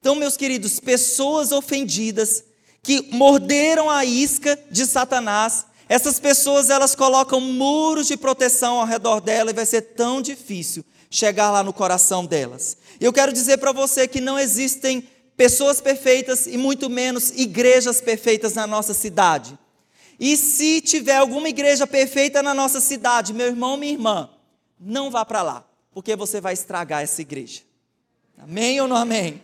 [0.00, 2.44] Então, meus queridos, pessoas ofendidas
[2.82, 9.20] que morderam a isca de Satanás, essas pessoas elas colocam muros de proteção ao redor
[9.20, 12.76] dela e vai ser tão difícil chegar lá no coração delas.
[13.00, 18.54] Eu quero dizer para você que não existem pessoas perfeitas e muito menos igrejas perfeitas
[18.54, 19.58] na nossa cidade.
[20.18, 24.30] E se tiver alguma igreja perfeita na nossa cidade, meu irmão, minha irmã,
[24.78, 27.62] não vá para lá, porque você vai estragar essa igreja.
[28.38, 29.42] Amém ou não amém?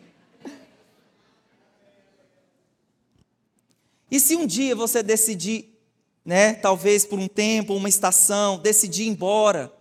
[4.10, 5.70] E se um dia você decidir
[6.24, 9.72] né, talvez por um tempo, uma estação, decidir ir embora,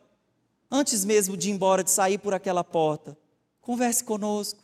[0.71, 3.17] antes mesmo de ir embora, de sair por aquela porta,
[3.61, 4.63] converse conosco,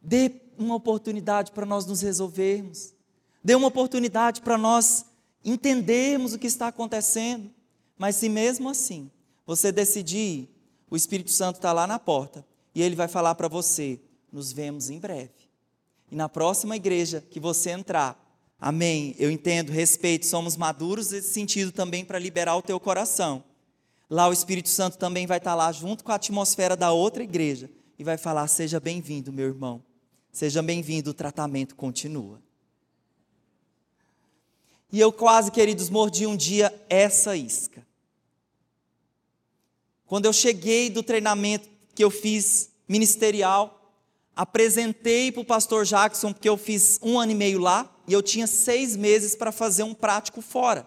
[0.00, 2.94] dê uma oportunidade para nós nos resolvermos,
[3.42, 5.04] dê uma oportunidade para nós
[5.44, 7.50] entendermos o que está acontecendo.
[7.96, 9.10] Mas se mesmo assim
[9.46, 10.48] você decidir,
[10.90, 14.00] o Espírito Santo está lá na porta e ele vai falar para você:
[14.32, 15.32] nos vemos em breve.
[16.10, 18.24] E na próxima igreja que você entrar,
[18.64, 19.14] Amém.
[19.18, 23.44] Eu entendo, respeito, somos maduros nesse sentido também para liberar o teu coração.
[24.08, 27.70] Lá o Espírito Santo também vai estar lá junto com a atmosfera da outra igreja
[27.98, 29.82] e vai falar: "Seja bem-vindo, meu irmão.
[30.34, 32.42] Seja bem-vindo, o tratamento continua".
[34.90, 37.86] E eu quase, queridos, mordi um dia essa isca.
[40.06, 43.94] Quando eu cheguei do treinamento que eu fiz ministerial,
[44.34, 48.20] apresentei para o pastor Jackson, porque eu fiz um ano e meio lá, e eu
[48.20, 50.84] tinha seis meses para fazer um prático fora,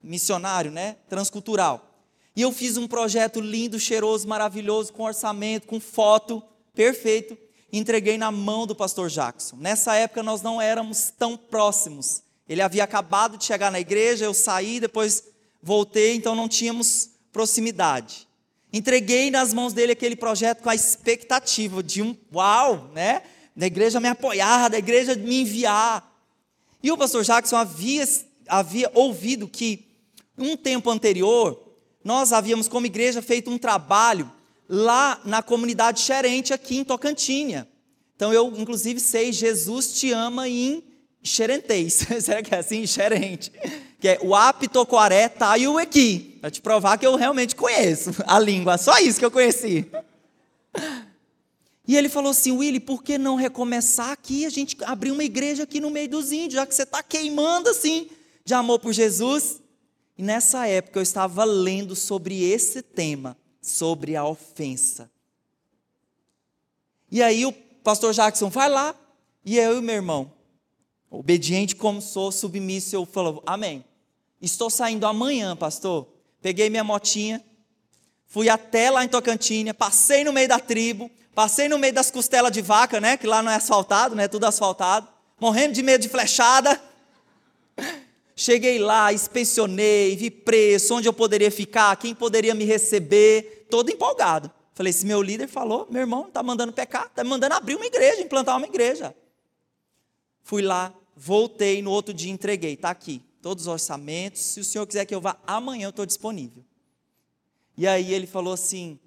[0.00, 0.98] missionário, né?
[1.08, 1.98] Transcultural.
[2.36, 6.40] E eu fiz um projeto lindo, cheiroso, maravilhoso, com orçamento, com foto,
[6.72, 7.36] perfeito.
[7.76, 9.56] Entreguei na mão do pastor Jackson.
[9.56, 12.22] Nessa época nós não éramos tão próximos.
[12.48, 15.24] Ele havia acabado de chegar na igreja, eu saí, depois
[15.60, 18.28] voltei, então não tínhamos proximidade.
[18.72, 23.22] Entreguei nas mãos dele aquele projeto com a expectativa de um uau, né?
[23.56, 26.12] Da igreja me apoiar, da igreja me enviar.
[26.80, 28.08] E o pastor Jackson havia,
[28.46, 29.84] havia ouvido que,
[30.38, 31.60] um tempo anterior,
[32.04, 34.30] nós havíamos, como igreja, feito um trabalho
[34.68, 37.68] lá na comunidade Xerente, aqui em Tocantinha.
[38.16, 40.82] Então eu, inclusive, sei Jesus te ama em
[41.22, 42.06] xerentês.
[42.20, 42.86] Será que é assim?
[42.86, 43.50] Xerente.
[43.98, 46.38] Que é o apitocoré tá e.
[46.40, 48.76] Para te provar que eu realmente conheço a língua.
[48.78, 49.86] Só isso que eu conheci.
[51.86, 54.46] E ele falou assim, Willy, por que não recomeçar aqui?
[54.46, 57.68] A gente abrir uma igreja aqui no meio dos índios, já que você está queimando
[57.68, 58.08] assim
[58.44, 59.60] de amor por Jesus.
[60.16, 65.10] E nessa época eu estava lendo sobre esse tema, sobre a ofensa.
[67.10, 68.94] E aí o pastor Jackson vai lá,
[69.44, 70.32] e eu e meu irmão,
[71.10, 73.84] obediente como sou, submisso, eu falo, amém.
[74.40, 76.08] Estou saindo amanhã, pastor.
[76.40, 77.42] Peguei minha motinha,
[78.26, 82.52] fui até lá em Tocantinha, passei no meio da tribo, Passei no meio das costelas
[82.52, 83.16] de vaca, né?
[83.16, 84.28] Que lá não é asfaltado, né?
[84.28, 85.08] Tudo asfaltado.
[85.40, 86.80] Morrendo de medo de flechada.
[88.36, 94.50] Cheguei lá, inspecionei, vi preço, onde eu poderia ficar, quem poderia me receber, todo empolgado.
[94.74, 98.22] Falei, se meu líder falou, meu irmão está mandando pecar, está mandando abrir uma igreja,
[98.22, 99.14] implantar uma igreja.
[100.42, 104.84] Fui lá, voltei, no outro dia entreguei, está aqui, todos os orçamentos, se o senhor
[104.86, 106.64] quiser que eu vá, amanhã eu estou disponível.
[107.76, 108.98] E aí ele falou assim,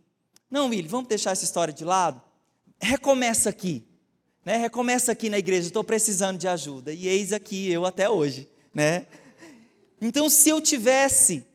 [0.50, 2.22] não, Willi, vamos deixar essa história de lado?
[2.80, 3.84] Recomeça aqui.
[4.46, 4.56] Né?
[4.56, 6.94] Recomeça aqui na igreja, estou precisando de ajuda.
[6.94, 8.48] E eis aqui eu até hoje.
[8.74, 9.06] Né?
[10.02, 11.46] Então, se eu tivesse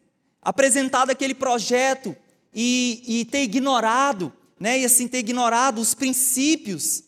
[0.40, 2.16] apresentado aquele projeto
[2.52, 4.80] e, e ter ignorado, né?
[4.80, 7.04] e assim ter ignorado os princípios,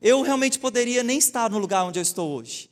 [0.00, 2.70] eu realmente poderia nem estar no lugar onde eu estou hoje.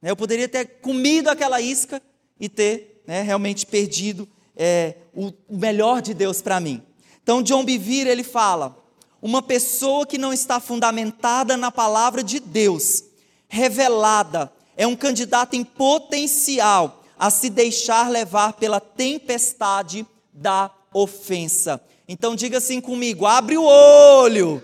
[0.00, 0.10] Né?
[0.10, 2.00] Eu poderia ter comido aquela isca
[2.40, 6.82] e ter né, realmente perdido é, o, melhor de Deus para mim.
[7.22, 8.76] Então, John Bevere, ele fala,
[9.20, 13.04] uma pessoa que não está fundamentada na palavra de Deus,
[13.48, 21.80] revelada, é um candidato em potencial a se deixar levar pela tempestade da ofensa.
[22.08, 24.62] Então diga assim comigo: abre o olho.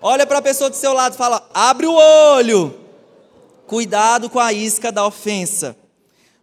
[0.00, 2.80] Olha para a pessoa do seu lado e fala: abre o olho.
[3.66, 5.76] Cuidado com a isca da ofensa.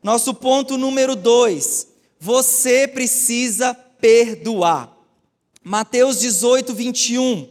[0.01, 1.87] Nosso ponto número dois:
[2.19, 4.95] você precisa perdoar.
[5.63, 7.49] Mateus 18, 21.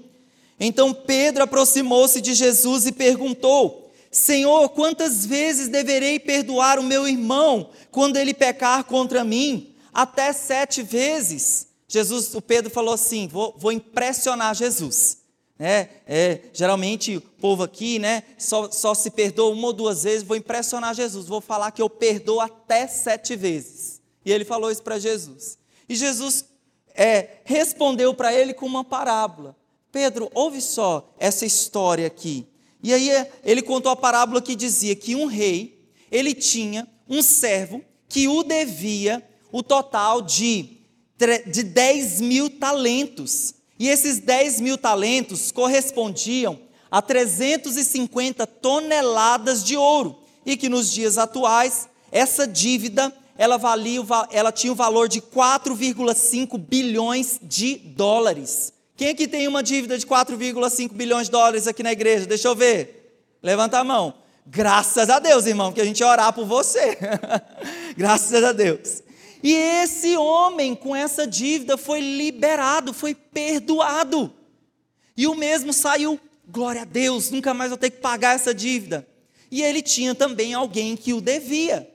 [0.58, 7.70] Então Pedro aproximou-se de Jesus e perguntou: Senhor, quantas vezes deverei perdoar o meu irmão
[7.90, 9.74] quando ele pecar contra mim?
[9.92, 11.66] Até sete vezes.
[11.86, 15.18] Jesus, o Pedro falou assim: vou, vou impressionar Jesus.
[15.60, 20.22] É, é, geralmente o povo aqui né, só, só se perdoa uma ou duas vezes,
[20.22, 24.00] vou impressionar Jesus, vou falar que eu perdoo até sete vezes.
[24.24, 25.58] E ele falou isso para Jesus.
[25.88, 26.44] E Jesus
[26.94, 29.56] é, respondeu para ele com uma parábola.
[29.90, 32.46] Pedro, ouve só essa história aqui.
[32.82, 37.22] E aí é, ele contou a parábola que dizia que um rei, ele tinha um
[37.22, 40.78] servo que o devia o total de,
[41.46, 43.54] de 10 mil talentos.
[43.78, 46.58] E esses 10 mil talentos correspondiam
[46.90, 50.18] a 350 toneladas de ouro.
[50.44, 54.00] E que nos dias atuais, essa dívida ela, valia,
[54.32, 58.72] ela tinha o valor de 4,5 bilhões de dólares.
[58.98, 62.26] Quem aqui tem uma dívida de 4,5 bilhões de dólares aqui na igreja?
[62.26, 63.14] Deixa eu ver.
[63.40, 64.12] Levanta a mão.
[64.44, 66.98] Graças a Deus, irmão, que a gente ia orar por você.
[67.96, 69.04] Graças a Deus.
[69.40, 74.32] E esse homem com essa dívida foi liberado, foi perdoado.
[75.16, 79.06] E o mesmo saiu, glória a Deus, nunca mais vou ter que pagar essa dívida.
[79.48, 81.88] E ele tinha também alguém que o devia.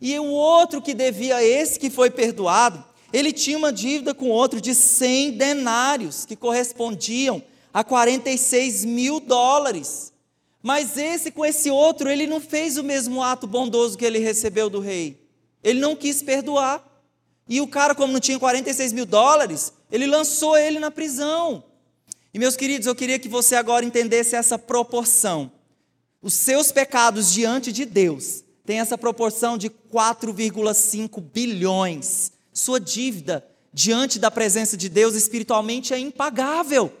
[0.00, 2.84] E o outro que devia esse que foi perdoado,
[3.14, 7.40] ele tinha uma dívida com outro de 100 denários, que correspondiam
[7.72, 10.12] a 46 mil dólares.
[10.60, 14.68] Mas esse com esse outro, ele não fez o mesmo ato bondoso que ele recebeu
[14.68, 15.16] do rei.
[15.62, 16.84] Ele não quis perdoar.
[17.48, 21.62] E o cara, como não tinha 46 mil dólares, ele lançou ele na prisão.
[22.32, 25.52] E meus queridos, eu queria que você agora entendesse essa proporção.
[26.20, 32.32] Os seus pecados diante de Deus tem essa proporção de 4,5 bilhões.
[32.54, 36.92] Sua dívida diante da presença de Deus espiritualmente é impagável.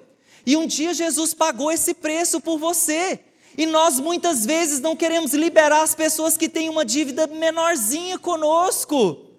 [0.44, 3.20] E um dia Jesus pagou esse preço por você.
[3.56, 9.30] E nós muitas vezes não queremos liberar as pessoas que têm uma dívida menorzinha conosco.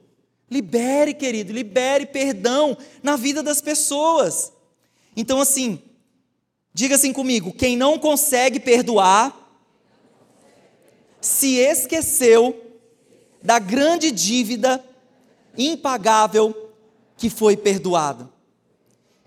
[0.49, 4.53] Libere, querido, libere perdão na vida das pessoas.
[5.17, 5.81] Então, assim,
[6.73, 9.35] diga assim comigo: quem não consegue perdoar,
[11.19, 12.61] se esqueceu
[13.43, 14.81] da grande dívida
[15.57, 16.71] impagável
[17.17, 18.29] que foi perdoada.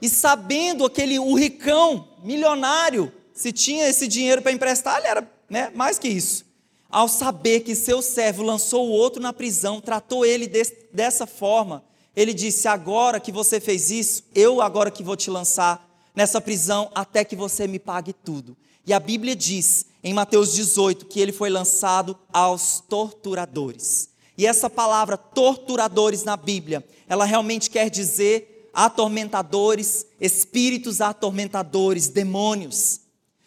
[0.01, 5.71] E sabendo aquele o ricão, milionário, se tinha esse dinheiro para emprestar, ele era né,
[5.75, 6.47] mais que isso.
[6.91, 11.85] Ao saber que seu servo lançou o outro na prisão, tratou ele de, dessa forma,
[12.17, 16.91] ele disse: Agora que você fez isso, eu agora que vou te lançar nessa prisão
[16.95, 18.57] até que você me pague tudo.
[18.87, 24.09] E a Bíblia diz em Mateus 18 que ele foi lançado aos torturadores.
[24.39, 33.01] E essa palavra torturadores na Bíblia, ela realmente quer dizer atormentadores, espíritos atormentadores, demônios.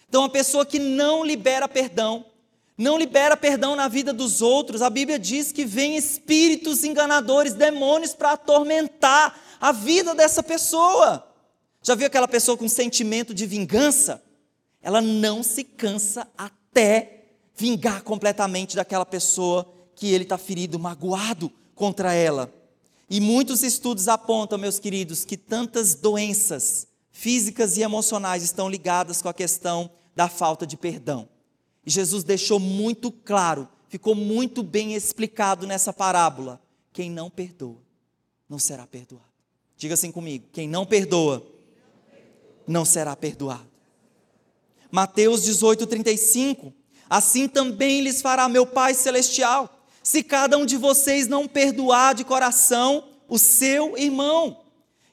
[0.10, 2.26] Então, a pessoa que não libera perdão,
[2.78, 8.14] não libera perdão na vida dos outros, a Bíblia diz que vem espíritos enganadores, demônios,
[8.14, 11.26] para atormentar a vida dessa pessoa.
[11.82, 14.22] Já viu aquela pessoa com sentimento de vingança?
[14.82, 19.72] Ela não se cansa até vingar completamente daquela pessoa
[20.02, 22.52] que ele está ferido, magoado contra ela.
[23.08, 29.30] E muitos estudos apontam, meus queridos, que tantas doenças físicas e emocionais estão ligadas com
[29.30, 31.30] a questão da falta de perdão.
[31.86, 36.60] E Jesus deixou muito claro, ficou muito bem explicado nessa parábola:
[36.91, 37.78] quem não perdoa,
[38.49, 39.30] não será perdoado.
[39.78, 41.45] Diga assim comigo: quem não perdoa,
[42.66, 43.70] não será perdoado.
[44.89, 46.74] Mateus 18, 35.
[47.08, 52.24] Assim também lhes fará meu Pai Celestial se cada um de vocês não perdoar de
[52.24, 54.58] coração o seu irmão.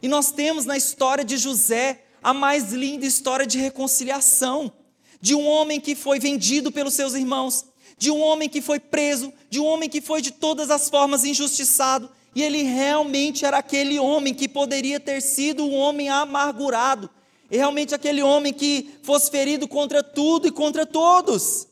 [0.03, 4.73] E nós temos na história de José a mais linda história de reconciliação,
[5.21, 7.65] de um homem que foi vendido pelos seus irmãos,
[7.97, 11.25] de um homem que foi preso, de um homem que foi de todas as formas
[11.25, 17.09] injustiçado, e ele realmente era aquele homem que poderia ter sido um homem amargurado,
[17.51, 21.68] e realmente aquele homem que fosse ferido contra tudo e contra todos.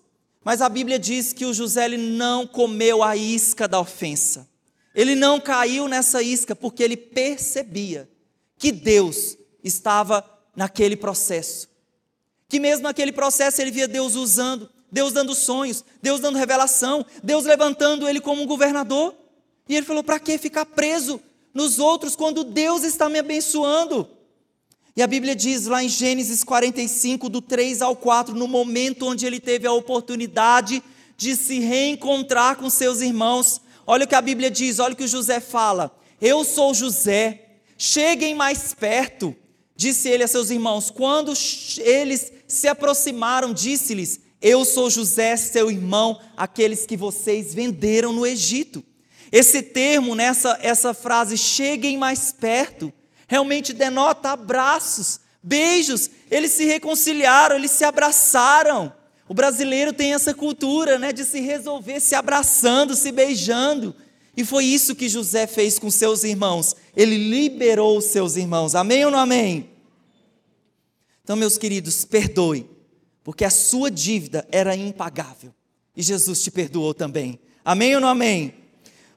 [0.47, 4.49] Mas a Bíblia diz que o José ele não comeu a isca da ofensa.
[4.95, 8.09] Ele não caiu nessa isca porque ele percebia
[8.57, 10.25] que Deus estava
[10.55, 11.69] naquele processo.
[12.49, 17.45] Que mesmo naquele processo ele via Deus usando, Deus dando sonhos, Deus dando revelação, Deus
[17.45, 19.17] levantando ele como um governador.
[19.69, 21.21] E ele falou: para que ficar preso
[21.53, 24.09] nos outros quando Deus está me abençoando?
[24.97, 29.27] E a Bíblia diz lá em Gênesis 45, do 3 ao 4, no momento onde
[29.27, 30.83] ele teve a oportunidade
[31.19, 33.61] de se reencontrar com seus irmãos.
[33.87, 35.95] Olha o que a Bíblia diz, olha o que o José fala.
[36.19, 39.37] Eu sou José, cheguem mais perto,
[39.77, 40.91] disse ele a seus irmãos.
[40.91, 41.35] Quando
[41.79, 48.83] eles se aproximaram, disse-lhes: Eu sou José, seu irmão, aqueles que vocês venderam no Egito.
[49.31, 52.91] Esse termo, nessa essa frase, cheguem mais perto,
[53.27, 56.11] realmente denota abraços, beijos.
[56.31, 58.93] Eles se reconciliaram, eles se abraçaram.
[59.29, 63.95] O brasileiro tem essa cultura, né, de se resolver se abraçando, se beijando.
[64.37, 66.77] E foi isso que José fez com seus irmãos.
[66.95, 68.75] Ele liberou os seus irmãos.
[68.75, 69.71] Amém ou não amém?
[71.25, 72.69] Então, meus queridos, perdoe,
[73.25, 75.53] porque a sua dívida era impagável.
[75.97, 77.41] E Jesus te perdoou também.
[77.65, 78.55] Amém ou não amém?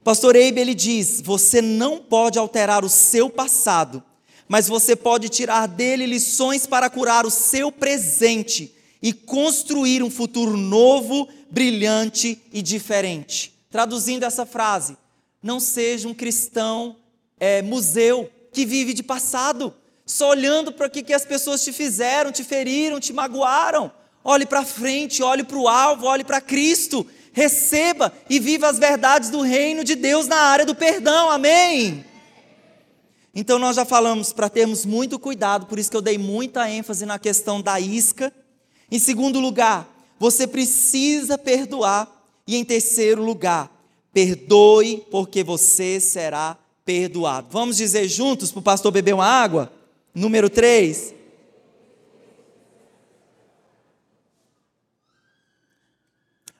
[0.04, 4.04] Pastor Eibe ele diz: você não pode alterar o seu passado,
[4.48, 10.58] mas você pode tirar dele lições para curar o seu presente e construir um futuro
[10.58, 13.54] novo, brilhante e diferente.
[13.70, 14.98] Traduzindo essa frase,
[15.42, 16.98] não seja um cristão
[17.40, 19.74] é, museu que vive de passado,
[20.06, 23.92] só olhando para o que, que as pessoas te fizeram, te feriram, te magoaram.
[24.24, 29.30] Olhe para frente, olhe para o alvo, olhe para Cristo receba e viva as verdades
[29.30, 32.06] do reino de Deus na área do perdão, amém?
[33.34, 37.06] Então nós já falamos para termos muito cuidado, por isso que eu dei muita ênfase
[37.06, 38.34] na questão da isca.
[38.92, 39.88] Em segundo lugar,
[40.20, 42.16] você precisa perdoar.
[42.46, 43.72] E em terceiro lugar,
[44.12, 47.48] perdoe, porque você será perdoado.
[47.52, 49.72] Vamos dizer juntos para o pastor beber uma água?
[50.16, 51.14] Número 3.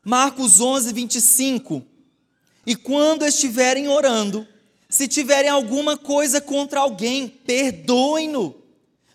[0.10, 1.84] Marcos 11, 25.
[2.66, 4.48] E quando estiverem orando,
[4.90, 8.56] se tiverem alguma coisa contra alguém, perdoem-no,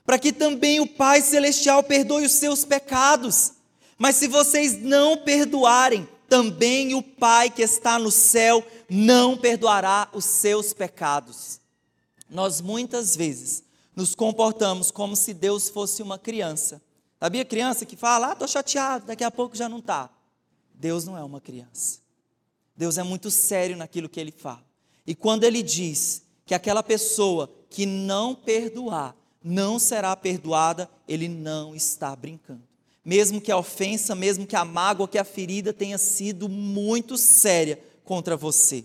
[0.06, 3.54] para que também o Pai Celestial perdoe os seus pecados.
[3.98, 10.24] Mas se vocês não perdoarem, também o Pai que está no céu não perdoará os
[10.24, 11.58] seus pecados.
[12.30, 13.64] Nós muitas vezes
[13.96, 16.80] nos comportamos como se Deus fosse uma criança.
[17.18, 20.08] Sabia criança que fala, ah, estou chateado, daqui a pouco já não está.
[20.74, 22.00] Deus não é uma criança.
[22.76, 24.64] Deus é muito sério naquilo que ele fala.
[25.06, 31.74] E quando ele diz que aquela pessoa que não perdoar não será perdoada, ele não
[31.74, 32.62] está brincando.
[33.04, 37.78] Mesmo que a ofensa, mesmo que a mágoa, que a ferida tenha sido muito séria
[38.02, 38.84] contra você.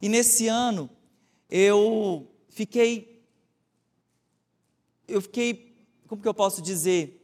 [0.00, 0.88] E nesse ano,
[1.50, 3.24] eu fiquei.
[5.08, 5.76] Eu fiquei.
[6.06, 7.16] Como que eu posso dizer?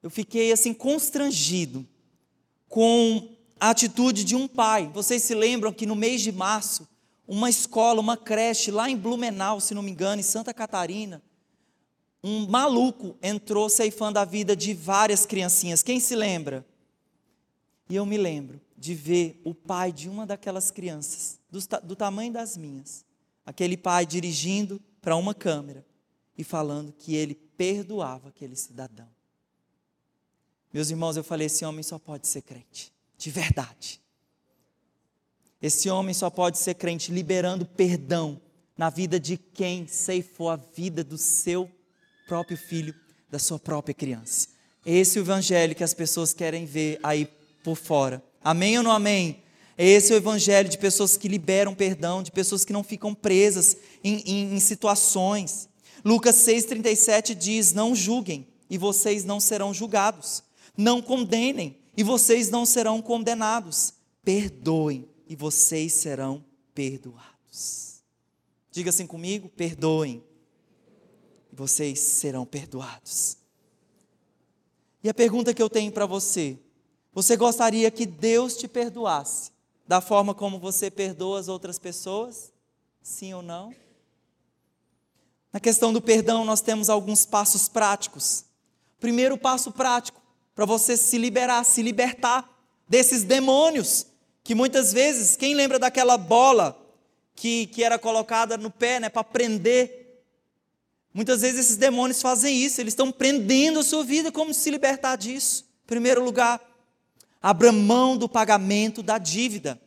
[0.00, 1.86] Eu fiquei assim constrangido
[2.68, 4.90] com a atitude de um pai.
[4.92, 6.88] Vocês se lembram que no mês de março,
[7.26, 11.22] uma escola, uma creche lá em Blumenau, se não me engano, em Santa Catarina,
[12.22, 15.82] um maluco entrou ceifando a vida de várias criancinhas.
[15.82, 16.66] Quem se lembra?
[17.88, 22.32] E eu me lembro de ver o pai de uma daquelas crianças, do, do tamanho
[22.32, 23.04] das minhas,
[23.44, 25.84] aquele pai dirigindo para uma câmera
[26.36, 29.08] e falando que ele perdoava aquele cidadão.
[30.72, 34.00] Meus irmãos, eu falei: esse homem só pode ser crente, de verdade.
[35.60, 38.40] Esse homem só pode ser crente liberando perdão
[38.76, 41.68] na vida de quem ceifou a vida do seu
[42.28, 42.94] próprio filho,
[43.28, 44.48] da sua própria criança.
[44.86, 47.28] Esse é o evangelho que as pessoas querem ver aí
[47.64, 48.22] por fora.
[48.42, 49.42] Amém ou não amém?
[49.76, 53.76] Esse é o evangelho de pessoas que liberam perdão, de pessoas que não ficam presas
[54.02, 55.68] em, em, em situações.
[56.04, 60.42] Lucas 6,37 diz: Não julguem, e vocês não serão julgados.
[60.78, 63.94] Não condenem, e vocês não serão condenados.
[64.22, 68.00] Perdoem, e vocês serão perdoados.
[68.70, 70.22] Diga assim comigo: perdoem,
[71.52, 73.36] e vocês serão perdoados.
[75.02, 76.56] E a pergunta que eu tenho para você:
[77.12, 79.50] você gostaria que Deus te perdoasse
[79.84, 82.52] da forma como você perdoa as outras pessoas?
[83.02, 83.74] Sim ou não?
[85.52, 88.44] Na questão do perdão, nós temos alguns passos práticos.
[89.00, 90.17] Primeiro passo prático,
[90.58, 92.44] para você se liberar, se libertar
[92.88, 94.08] desses demônios,
[94.42, 96.76] que muitas vezes, quem lembra daquela bola
[97.36, 100.20] que, que era colocada no pé, né, para prender?
[101.14, 105.14] Muitas vezes esses demônios fazem isso, eles estão prendendo a sua vida, como se libertar
[105.14, 105.64] disso?
[105.86, 106.60] Primeiro lugar,
[107.40, 109.80] abra mão do pagamento da dívida.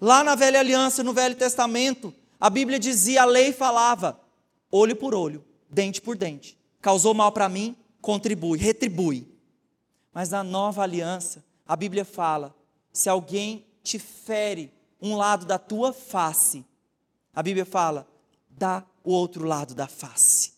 [0.00, 4.20] Lá na velha aliança, no Velho Testamento, a Bíblia dizia, a lei falava,
[4.68, 6.58] olho por olho, dente por dente.
[6.80, 9.31] Causou mal para mim, contribui, retribui.
[10.12, 12.54] Mas na nova aliança, a Bíblia fala:
[12.92, 16.64] se alguém te fere um lado da tua face,
[17.34, 18.06] a Bíblia fala,
[18.48, 20.52] dá o outro lado da face.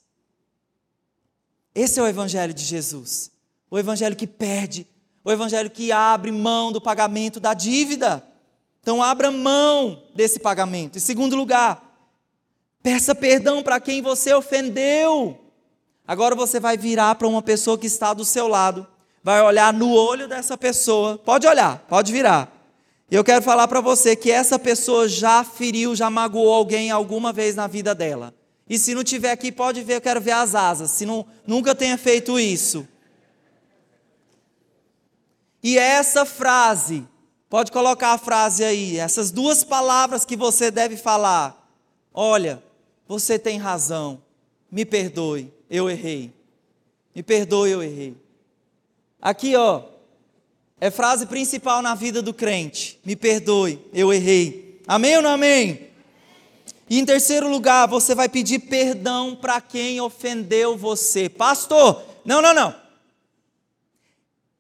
[1.74, 3.30] Esse é o Evangelho de Jesus.
[3.70, 4.86] O Evangelho que perde,
[5.24, 8.24] o Evangelho que abre mão do pagamento da dívida.
[8.80, 10.98] Então, abra mão desse pagamento.
[10.98, 11.94] Em segundo lugar,
[12.84, 15.40] Peça perdão para quem você ofendeu.
[16.07, 18.86] Agora você vai virar para uma pessoa que está do seu lado,
[19.25, 21.16] vai olhar no olho dessa pessoa.
[21.16, 22.53] Pode olhar, pode virar.
[23.11, 27.33] E eu quero falar para você que essa pessoa já feriu, já magoou alguém alguma
[27.33, 28.35] vez na vida dela.
[28.68, 30.91] E se não tiver aqui, pode ver, eu quero ver as asas.
[30.91, 32.87] Se não, nunca tenha feito isso.
[35.62, 37.07] E essa frase,
[37.49, 41.66] pode colocar a frase aí, essas duas palavras que você deve falar.
[42.12, 42.62] Olha,
[43.09, 44.20] você tem razão.
[44.70, 46.31] Me perdoe, eu errei.
[47.14, 48.24] Me perdoe, eu errei.
[49.25, 49.81] Aqui, ó,
[50.79, 53.01] é frase principal na vida do crente.
[53.03, 54.79] Me perdoe, eu errei.
[54.87, 55.89] Amém ou não amém?
[56.91, 61.31] E em terceiro lugar, você vai pedir perdão para quem ofendeu você.
[61.31, 62.75] Pastor, não, não, não.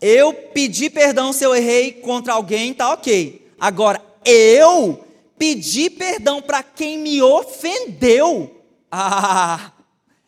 [0.00, 3.52] Eu pedi perdão se eu errei contra alguém, tá ok.
[3.60, 5.04] Agora, eu
[5.36, 9.72] pedir perdão para quem me ofendeu, ah,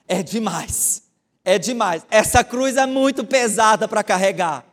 [0.06, 1.05] é demais.
[1.48, 2.04] É demais.
[2.10, 4.66] Essa cruz é muito pesada para carregar.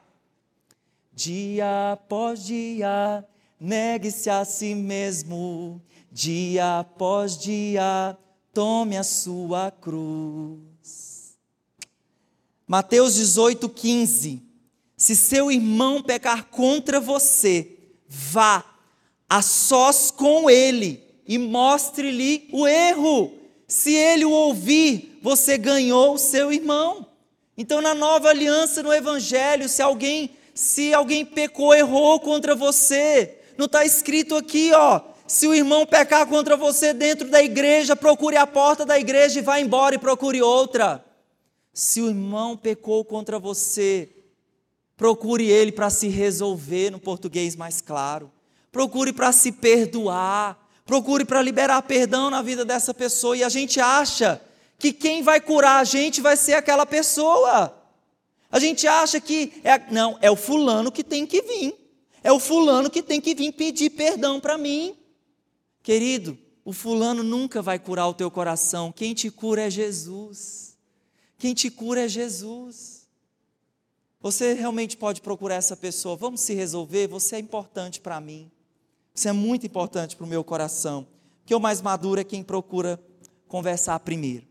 [1.14, 3.24] Dia após dia,
[3.60, 5.80] negue-se a si mesmo.
[6.12, 8.18] Dia após dia,
[8.52, 11.38] tome a sua cruz.
[12.66, 14.42] Mateus 18, 15.
[14.98, 18.66] Se seu irmão pecar contra você, vá
[19.30, 23.43] a sós com ele e mostre-lhe o erro.
[23.68, 27.08] Se ele o ouvir, você ganhou o seu irmão.
[27.58, 33.66] Então, na nova aliança, no Evangelho, se alguém, se alguém pecou, errou contra você, não
[33.66, 35.02] está escrito aqui, ó.
[35.28, 39.44] Se o irmão pecar contra você dentro da igreja, procure a porta da igreja e
[39.44, 41.04] vá embora e procure outra.
[41.74, 44.10] Se o irmão pecou contra você,
[44.98, 48.32] procure ele para se resolver no português mais claro
[48.74, 53.38] procure para se perdoar, procure para liberar perdão na vida dessa pessoa.
[53.38, 54.42] E a gente acha
[54.78, 57.74] que quem vai curar a gente vai ser aquela pessoa.
[58.52, 61.76] A gente acha que é, não, é o fulano que tem que vir.
[62.24, 64.96] É o fulano que tem que vir pedir perdão para mim.
[65.82, 68.92] Querido, o fulano nunca vai curar o teu coração.
[68.92, 70.78] Quem te cura é Jesus.
[71.38, 73.08] Quem te cura é Jesus.
[74.22, 76.16] Você realmente pode procurar essa pessoa.
[76.16, 77.08] Vamos se resolver.
[77.08, 78.50] Você é importante para mim.
[79.14, 81.08] Isso é muito importante para o meu coração.
[81.46, 83.00] Que o mais maduro é quem procura
[83.48, 84.48] conversar primeiro.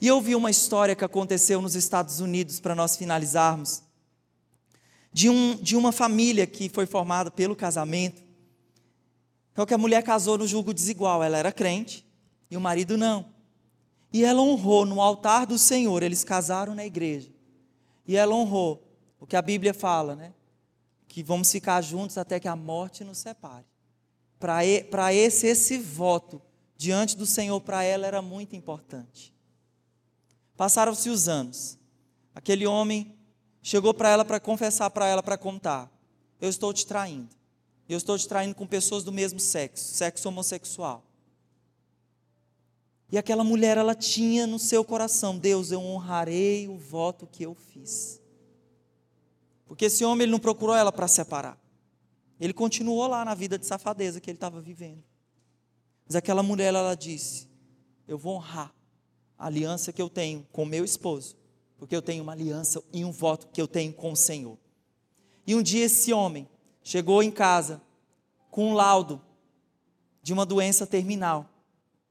[0.00, 3.82] E eu vi uma história que aconteceu nos Estados Unidos, para nós finalizarmos,
[5.10, 8.22] de, um, de uma família que foi formada pelo casamento.
[9.52, 11.22] Então, que a mulher casou no julgo desigual.
[11.22, 12.06] Ela era crente
[12.50, 13.24] e o marido não.
[14.12, 17.30] E ela honrou no altar do Senhor, eles casaram na igreja.
[18.06, 18.86] E ela honrou
[19.18, 20.34] o que a Bíblia fala, né?
[21.08, 23.64] Que vamos ficar juntos até que a morte nos separe.
[24.38, 26.42] Para esse, esse voto
[26.76, 29.34] diante do Senhor, para ela era muito importante.
[30.56, 31.78] Passaram-se os anos.
[32.34, 33.14] Aquele homem
[33.62, 35.90] chegou para ela para confessar para ela, para contar:
[36.40, 37.34] Eu estou te traindo.
[37.88, 41.04] Eu estou te traindo com pessoas do mesmo sexo, sexo homossexual.
[43.10, 47.54] E aquela mulher, ela tinha no seu coração: Deus, eu honrarei o voto que eu
[47.54, 48.20] fiz.
[49.66, 51.58] Porque esse homem ele não procurou ela para separar.
[52.40, 55.02] Ele continuou lá na vida de safadeza que ele estava vivendo.
[56.06, 57.48] Mas aquela mulher, ela disse:
[58.06, 58.74] Eu vou honrar
[59.38, 61.36] a aliança que eu tenho com meu esposo,
[61.78, 64.58] porque eu tenho uma aliança e um voto que eu tenho com o Senhor.
[65.46, 66.48] E um dia esse homem
[66.82, 67.80] chegou em casa
[68.50, 69.20] com um laudo
[70.22, 71.48] de uma doença terminal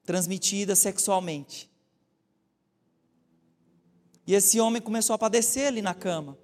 [0.06, 1.70] transmitida sexualmente.
[4.28, 6.38] E esse homem começou a padecer ali na cama.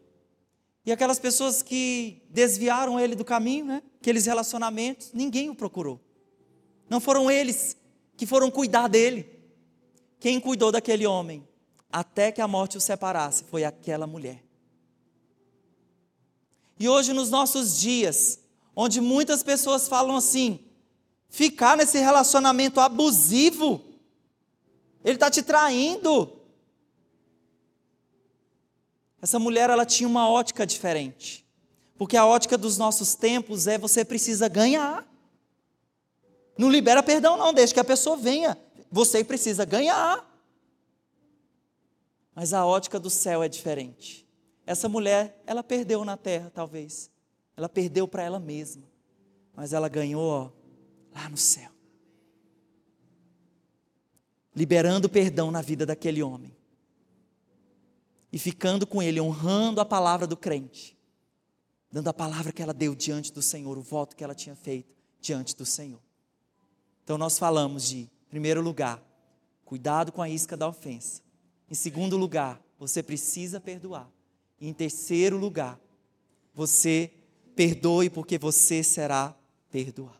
[0.85, 3.83] E aquelas pessoas que desviaram ele do caminho, né?
[3.99, 5.99] aqueles relacionamentos, ninguém o procurou.
[6.89, 7.77] Não foram eles
[8.17, 9.27] que foram cuidar dele.
[10.19, 11.47] Quem cuidou daquele homem
[11.91, 14.43] até que a morte o separasse foi aquela mulher.
[16.79, 18.39] E hoje, nos nossos dias,
[18.75, 20.59] onde muitas pessoas falam assim:
[21.29, 23.81] ficar nesse relacionamento abusivo.
[25.03, 26.40] Ele está te traindo.
[29.21, 31.45] Essa mulher ela tinha uma ótica diferente.
[31.97, 35.07] Porque a ótica dos nossos tempos é você precisa ganhar.
[36.57, 38.57] Não libera perdão, não, deixa que a pessoa venha.
[38.91, 40.27] Você precisa ganhar.
[42.33, 44.27] Mas a ótica do céu é diferente.
[44.65, 47.11] Essa mulher, ela perdeu na terra, talvez.
[47.55, 48.83] Ela perdeu para ela mesma.
[49.53, 50.49] Mas ela ganhou, ó,
[51.13, 51.69] lá no céu.
[54.55, 56.55] Liberando perdão na vida daquele homem.
[58.31, 60.97] E ficando com ele, honrando a palavra do crente.
[61.91, 64.95] Dando a palavra que ela deu diante do Senhor, o voto que ela tinha feito
[65.19, 65.99] diante do Senhor.
[67.03, 69.01] Então nós falamos de, em primeiro lugar,
[69.65, 71.21] cuidado com a isca da ofensa.
[71.69, 74.09] Em segundo lugar, você precisa perdoar.
[74.59, 75.79] E em terceiro lugar,
[76.53, 77.11] você
[77.55, 79.35] perdoe porque você será
[79.69, 80.19] perdoado.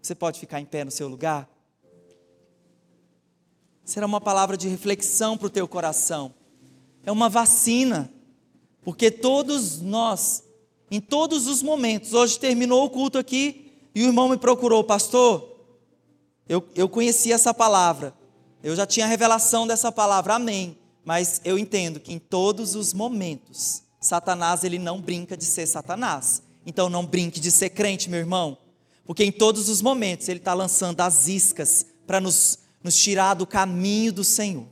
[0.00, 1.48] Você pode ficar em pé no seu lugar?
[3.84, 6.34] Será uma palavra de reflexão para o teu coração.
[7.04, 8.12] É uma vacina,
[8.82, 10.42] porque todos nós,
[10.90, 15.56] em todos os momentos, hoje terminou o culto aqui e o irmão me procurou, pastor.
[16.48, 18.14] Eu, eu conhecia essa palavra,
[18.62, 20.76] eu já tinha a revelação dessa palavra, amém.
[21.04, 26.42] Mas eu entendo que em todos os momentos, Satanás ele não brinca de ser Satanás.
[26.66, 28.58] Então não brinque de ser crente, meu irmão.
[29.08, 33.46] Porque em todos os momentos Ele está lançando as iscas para nos, nos tirar do
[33.46, 34.66] caminho do Senhor.